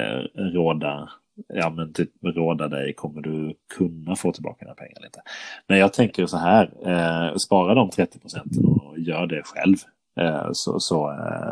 eh, 0.02 0.20
råda, 0.34 1.10
ja, 1.54 1.70
men 1.70 1.92
typ, 1.92 2.10
råda 2.22 2.68
dig, 2.68 2.94
kommer 2.94 3.22
du 3.22 3.54
kunna 3.76 4.16
få 4.16 4.32
tillbaka 4.32 4.64
dina 4.64 4.74
pengar 4.74 5.00
lite? 5.02 5.22
Men 5.66 5.78
jag 5.78 5.92
tänker 5.92 6.26
så 6.26 6.36
här, 6.36 6.72
eh, 6.86 7.36
spara 7.36 7.74
de 7.74 7.90
30 7.90 8.18
procenten 8.18 8.64
och 8.64 8.98
gör 8.98 9.26
det 9.26 9.42
själv. 9.44 9.76
Eh, 10.20 10.48
så, 10.52 10.80
så, 10.80 11.10
eh, 11.10 11.49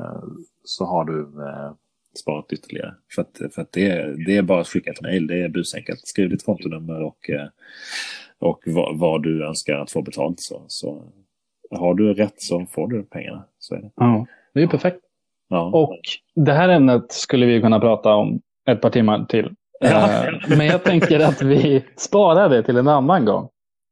så 0.69 0.85
har 0.85 1.05
du 1.05 1.21
eh, 1.21 1.73
sparat 2.21 2.53
ytterligare. 2.53 2.95
För 3.15 3.23
att, 3.23 3.55
för 3.55 3.63
att 3.63 3.73
det, 3.73 3.91
är, 3.91 4.25
det 4.27 4.37
är 4.37 4.43
bara 4.43 4.61
att 4.61 4.69
skicka 4.69 4.91
ett 4.91 5.01
mejl, 5.01 5.27
det 5.27 5.43
är 5.43 5.49
busenkelt. 5.49 6.01
Skriv 6.07 6.31
ditt 6.31 6.45
kontonummer 6.45 7.03
och, 7.03 7.31
och 8.39 8.63
vad, 8.67 8.99
vad, 8.99 9.23
du 9.23 9.47
önskar 9.47 9.75
att 9.75 9.91
få 9.91 10.03
betalt. 10.03 10.41
Så, 10.41 10.65
så 10.69 11.13
har 11.71 11.95
du 11.95 12.15
rätt 12.15 12.43
så 12.43 12.67
får 12.67 12.89
du 12.89 13.03
pengarna. 13.03 13.45
Så 13.59 13.75
är 13.75 13.79
det. 13.79 13.91
Ja, 13.97 14.27
det 14.55 14.61
är 14.61 14.63
ju 14.63 14.69
perfekt. 14.69 15.01
Ja. 15.49 15.71
Och 15.73 16.01
det 16.35 16.53
här 16.53 16.69
ämnet 16.69 17.13
skulle 17.13 17.47
vi 17.47 17.61
kunna 17.61 17.81
prata 17.81 18.15
om 18.15 18.41
ett 18.67 18.81
par 18.81 18.91
timmar 18.91 19.25
till. 19.25 19.51
Ja. 19.81 20.25
Men 20.49 20.67
jag 20.67 20.85
tänker 20.85 21.21
att 21.21 21.43
vi 21.43 21.85
sparar 21.97 22.49
det 22.49 22.63
till 22.63 22.77
en 22.77 22.89
annan 22.89 23.25
gång. 23.25 23.49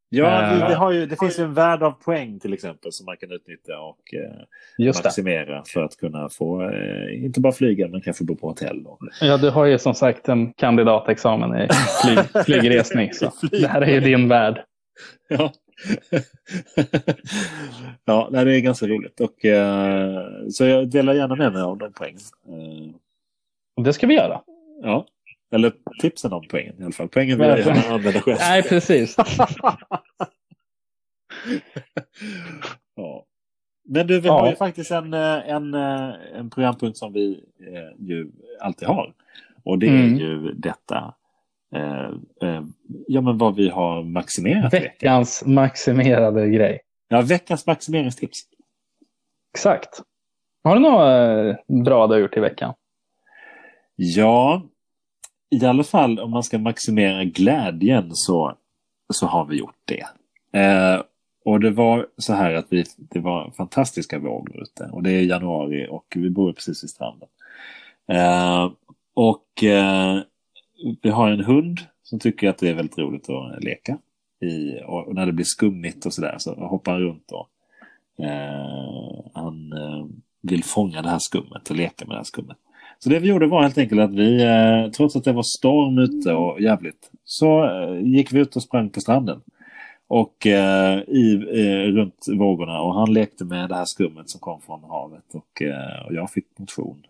Ja, 0.09 0.51
vi, 0.53 0.67
vi 0.67 0.73
har 0.73 0.91
ju, 0.91 1.05
det 1.05 1.15
finns 1.19 1.39
ju 1.39 1.43
en 1.43 1.53
värld 1.53 1.83
av 1.83 1.91
poäng 1.91 2.39
till 2.39 2.53
exempel 2.53 2.91
som 2.91 3.05
man 3.05 3.17
kan 3.17 3.31
utnyttja 3.31 3.79
och 3.79 4.13
eh, 4.13 4.93
maximera 5.03 5.63
för 5.65 5.83
att 5.83 5.97
kunna 5.97 6.29
få, 6.29 6.69
eh, 6.69 7.25
inte 7.25 7.39
bara 7.39 7.53
flyga 7.53 7.87
men 7.87 8.01
kanske 8.01 8.23
bo 8.23 8.35
på 8.35 8.47
hotell. 8.47 8.83
Då. 8.83 8.99
Ja, 9.21 9.37
du 9.37 9.49
har 9.49 9.65
ju 9.65 9.79
som 9.79 9.93
sagt 9.93 10.29
en 10.29 10.53
kandidatexamen 10.53 11.61
i 11.61 11.67
flyg, 12.03 12.19
flygresning. 12.45 13.13
Så 13.13 13.31
det 13.51 13.67
här 13.67 13.81
är 13.81 13.93
ju 13.93 13.99
din 13.99 14.27
värld. 14.27 14.63
Ja, 18.05 18.29
ja 18.31 18.43
det 18.43 18.55
är 18.55 18.59
ganska 18.59 18.87
roligt. 18.87 19.19
Och, 19.19 19.45
eh, 19.45 20.23
så 20.49 20.65
jag 20.65 20.89
delar 20.89 21.13
gärna 21.13 21.35
med 21.35 21.53
mig 21.53 21.61
av 21.61 21.77
de 21.77 21.93
poängen. 21.93 22.19
Eh. 22.47 23.83
Det 23.83 23.93
ska 23.93 24.07
vi 24.07 24.15
göra. 24.15 24.41
Ja. 24.83 25.05
Eller 25.51 25.73
tipsen 26.01 26.33
om 26.33 26.43
poängen 26.49 26.81
i 26.81 26.83
alla 26.83 26.91
fall. 26.91 27.07
Poängen 27.07 27.37
vill 27.37 27.47
jag 27.47 27.59
gärna 27.59 27.81
använda 27.81 28.21
själv. 28.21 28.37
Nej, 28.39 28.63
precis. 28.63 29.15
ja. 32.95 33.25
Men 33.89 34.07
du, 34.07 34.19
vi 34.19 34.27
ja. 34.27 34.39
har 34.39 34.49
ju 34.49 34.55
faktiskt 34.55 34.91
en, 34.91 35.13
eh, 35.13 35.49
en, 35.49 35.73
eh, 35.73 36.13
en 36.33 36.49
programpunkt 36.49 36.97
som 36.97 37.13
vi 37.13 37.43
eh, 37.59 38.05
ju 38.07 38.31
alltid 38.59 38.87
har. 38.87 39.13
Och 39.63 39.79
det 39.79 39.87
mm. 39.87 40.15
är 40.15 40.19
ju 40.19 40.53
detta. 40.53 41.13
Eh, 41.75 42.09
eh, 42.41 42.63
ja, 43.07 43.21
men 43.21 43.37
vad 43.37 43.55
vi 43.55 43.69
har 43.69 44.03
maximerat. 44.03 44.73
Veckans 44.73 45.41
veckan. 45.41 45.53
maximerade 45.53 46.49
grej. 46.49 46.79
Ja, 47.07 47.21
veckans 47.21 47.65
maximeringstips. 47.67 48.41
Exakt. 49.53 50.01
Har 50.63 50.75
du 50.75 50.81
något 50.81 51.85
bra 51.85 52.07
du 52.07 52.13
har 52.13 52.19
gjort 52.19 52.37
i 52.37 52.39
veckan? 52.39 52.73
Ja, 53.95 54.61
i 55.49 55.65
alla 55.65 55.83
fall 55.83 56.19
om 56.19 56.31
man 56.31 56.43
ska 56.43 56.57
maximera 56.57 57.23
glädjen 57.23 58.09
så, 58.13 58.53
så 59.13 59.25
har 59.25 59.45
vi 59.45 59.57
gjort 59.57 59.81
det. 59.85 60.05
Eh, 60.59 61.01
och 61.45 61.59
det 61.59 61.69
var 61.69 62.07
så 62.17 62.33
här 62.33 62.53
att 62.53 62.65
vi, 62.69 62.85
det 62.97 63.19
var 63.19 63.51
fantastiska 63.57 64.19
vågor 64.19 64.61
ute 64.61 64.89
och 64.91 65.03
det 65.03 65.11
är 65.11 65.21
januari 65.21 65.87
och 65.89 66.05
vi 66.15 66.29
bor 66.29 66.53
precis 66.53 66.83
vid 66.83 66.89
stranden. 66.89 67.29
Eh, 68.07 68.71
och 69.13 69.63
eh, 69.63 70.19
vi 71.01 71.09
har 71.09 71.29
en 71.29 71.43
hund 71.43 71.79
som 72.03 72.19
tycker 72.19 72.49
att 72.49 72.57
det 72.57 72.69
är 72.69 72.73
väldigt 72.73 72.97
roligt 72.97 73.29
att 73.29 73.63
leka. 73.63 73.97
I, 74.39 74.81
och 74.85 75.15
när 75.15 75.25
det 75.25 75.31
blir 75.31 75.45
skummigt 75.45 76.05
och 76.05 76.13
sådär 76.13 76.35
så 76.37 76.53
hoppar 76.53 76.91
han 76.91 77.01
runt 77.01 77.31
och 77.31 77.49
eh, 78.25 79.31
han 79.33 79.73
eh, 79.73 80.05
vill 80.41 80.63
fånga 80.63 81.01
det 81.01 81.09
här 81.09 81.19
skummet 81.19 81.69
och 81.69 81.75
leka 81.75 82.05
med 82.05 82.13
det 82.13 82.19
här 82.19 82.23
skummet. 82.23 82.57
Så 82.99 83.09
det 83.09 83.19
vi 83.19 83.27
gjorde 83.27 83.47
var 83.47 83.61
helt 83.61 83.77
enkelt 83.77 84.01
att 84.01 84.13
vi, 84.13 84.43
eh, 84.43 84.91
trots 84.91 85.15
att 85.15 85.23
det 85.23 85.33
var 85.33 85.43
storm 85.43 85.97
ute 85.97 86.33
och 86.33 86.61
jävligt, 86.61 87.11
så 87.25 87.63
eh, 87.63 87.99
gick 88.01 88.33
vi 88.33 88.39
ut 88.39 88.55
och 88.55 88.63
sprang 88.63 88.89
på 88.89 88.99
stranden. 88.99 89.41
Och 90.07 90.47
eh, 90.47 90.99
i, 90.99 91.33
eh, 91.33 91.91
runt 91.91 92.25
vågorna 92.39 92.81
och 92.81 92.93
han 92.93 93.13
lekte 93.13 93.45
med 93.45 93.69
det 93.69 93.75
här 93.75 93.85
skummet 93.85 94.29
som 94.29 94.39
kom 94.39 94.61
från 94.61 94.83
havet 94.83 95.33
och, 95.33 95.61
och 96.07 96.13
jag 96.13 96.31
fick 96.31 96.45
motion. 96.57 97.03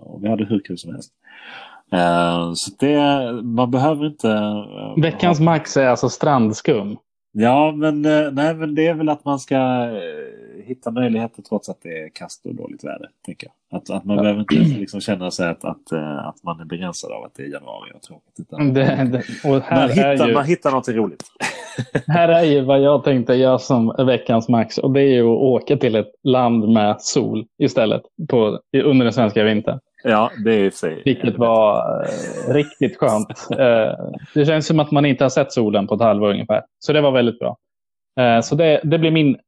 och 0.00 0.24
vi 0.24 0.28
hade 0.28 0.44
hur 0.44 0.60
kul 0.60 0.78
som 0.78 0.92
helst. 0.92 1.12
så 2.54 2.70
det, 2.78 3.32
man 3.42 3.70
behöver 3.70 4.06
inte... 4.06 4.52
Veckans 4.96 5.38
ha... 5.38 5.44
max 5.44 5.76
är 5.76 5.86
alltså 5.86 6.08
strandskum. 6.08 6.96
Ja, 7.40 7.72
men, 7.72 8.04
eh, 8.04 8.32
nej, 8.32 8.54
men 8.54 8.74
det 8.74 8.86
är 8.86 8.94
väl 8.94 9.08
att 9.08 9.24
man 9.24 9.38
ska 9.38 9.56
eh, 9.56 10.64
hitta 10.64 10.90
möjligheter 10.90 11.42
trots 11.42 11.68
att 11.68 11.82
det 11.82 11.88
är 11.88 12.08
kast 12.08 12.46
och 12.46 12.54
dåligt 12.54 12.84
väder. 12.84 13.08
Tänker 13.26 13.46
jag. 13.46 13.78
Att, 13.78 13.90
att 13.90 14.04
man 14.04 14.16
ja. 14.16 14.22
behöver 14.22 14.40
inte 14.40 14.54
liksom 14.80 15.00
känna 15.00 15.30
sig 15.30 15.48
att, 15.48 15.64
att, 15.64 15.92
eh, 15.92 16.26
att 16.26 16.42
man 16.42 16.60
är 16.60 16.64
begränsad 16.64 17.12
av 17.12 17.24
att 17.24 17.34
det 17.34 17.42
är 17.42 17.46
januari 17.46 17.90
och 17.94 18.02
tråkigt. 18.02 18.40
Utan 18.40 18.74
det, 18.74 18.82
det, 19.12 19.48
och 19.48 19.62
här 19.62 19.80
man, 19.80 19.90
hittar, 19.90 20.28
ju, 20.28 20.34
man 20.34 20.44
hittar 20.44 20.70
något 20.70 20.88
roligt. 20.88 21.24
här 22.06 22.28
är 22.28 22.42
ju 22.42 22.60
vad 22.60 22.80
jag 22.80 23.04
tänkte 23.04 23.34
göra 23.34 23.58
som 23.58 23.94
veckans 23.98 24.48
max 24.48 24.78
och 24.78 24.92
det 24.92 25.00
är 25.00 25.14
ju 25.14 25.22
att 25.22 25.38
åka 25.38 25.76
till 25.76 25.94
ett 25.94 26.12
land 26.22 26.68
med 26.68 27.00
sol 27.00 27.46
istället 27.58 28.02
på, 28.28 28.60
under 28.84 29.04
den 29.04 29.12
svenska 29.12 29.44
vintern. 29.44 29.80
Ja, 30.08 30.30
det 30.44 30.54
är 30.54 30.64
i 30.64 30.70
sig. 30.70 31.02
Vilket 31.04 31.36
var 31.36 32.02
eh, 32.04 32.54
riktigt 32.54 32.96
skönt. 32.96 33.46
Eh, 33.50 33.92
det 34.34 34.46
känns 34.46 34.66
som 34.66 34.80
att 34.80 34.90
man 34.90 35.06
inte 35.06 35.24
har 35.24 35.28
sett 35.28 35.52
solen 35.52 35.86
på 35.86 35.94
ett 35.94 36.00
halvår 36.00 36.30
ungefär. 36.30 36.62
Så 36.78 36.92
det 36.92 37.00
var 37.00 37.10
väldigt 37.10 37.38
bra. 37.38 37.56
Eh, 38.20 38.40
så 38.40 38.54
det, 38.54 38.80
det 38.84 38.98
blir 38.98 39.10
min 39.10 39.38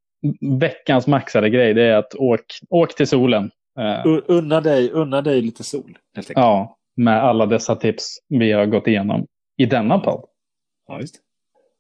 veckans 0.61 1.07
maxade 1.07 1.51
grej. 1.51 1.75
Det 1.75 1.83
är 1.83 1.97
att 1.97 2.15
åk, 2.15 2.41
åk 2.71 2.95
till 2.95 3.07
solen. 3.07 3.51
Eh, 3.79 4.19
unna, 4.27 4.61
dig, 4.61 4.91
unna 4.91 5.23
dig 5.23 5.43
lite 5.43 5.65
sol. 5.65 5.99
Ja, 6.29 6.77
med 6.97 7.25
alla 7.25 7.47
dessa 7.47 7.77
tips 7.77 8.19
vi 8.29 8.53
har 8.53 8.67
gått 8.67 8.87
igenom 8.87 9.27
i 9.57 9.67
denna 9.67 9.99
podd. 9.99 10.25
Ja, 10.89 11.01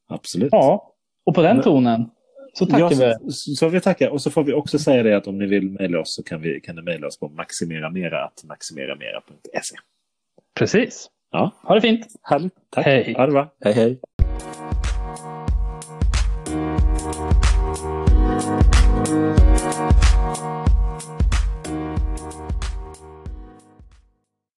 Absolut. 0.08 0.48
Ja, 0.52 0.92
och 1.26 1.34
på 1.34 1.42
den 1.42 1.62
tonen 1.62 2.10
så 2.52 2.66
tackar 2.66 3.02
ja, 3.02 3.18
vi. 3.24 3.32
Så, 3.32 3.54
så 3.54 3.68
vi 3.68 3.80
tackar. 3.80 4.08
Och 4.08 4.22
så 4.22 4.30
får 4.30 4.44
vi 4.44 4.52
också 4.52 4.78
säga 4.78 5.02
det 5.02 5.16
att 5.16 5.26
om 5.26 5.38
ni 5.38 5.46
vill 5.46 5.70
mejla 5.70 6.00
oss 6.00 6.14
så 6.14 6.22
kan, 6.22 6.40
vi, 6.40 6.60
kan 6.60 6.76
ni 6.76 6.82
mejla 6.82 7.06
oss 7.06 7.18
på 7.18 7.28
maximeramera.maximeramera.se. 7.28 9.76
Precis. 10.54 11.10
Ja. 11.30 11.50
Ha 11.62 11.74
det 11.74 11.80
fint. 11.80 12.06
Härligt. 12.22 12.54
Tack. 12.70 12.84
Hej. 12.84 13.14
Ha 13.16 13.26
det 13.26 13.32
bra. 13.32 13.54
Hej, 13.64 13.72
hej. 13.72 14.00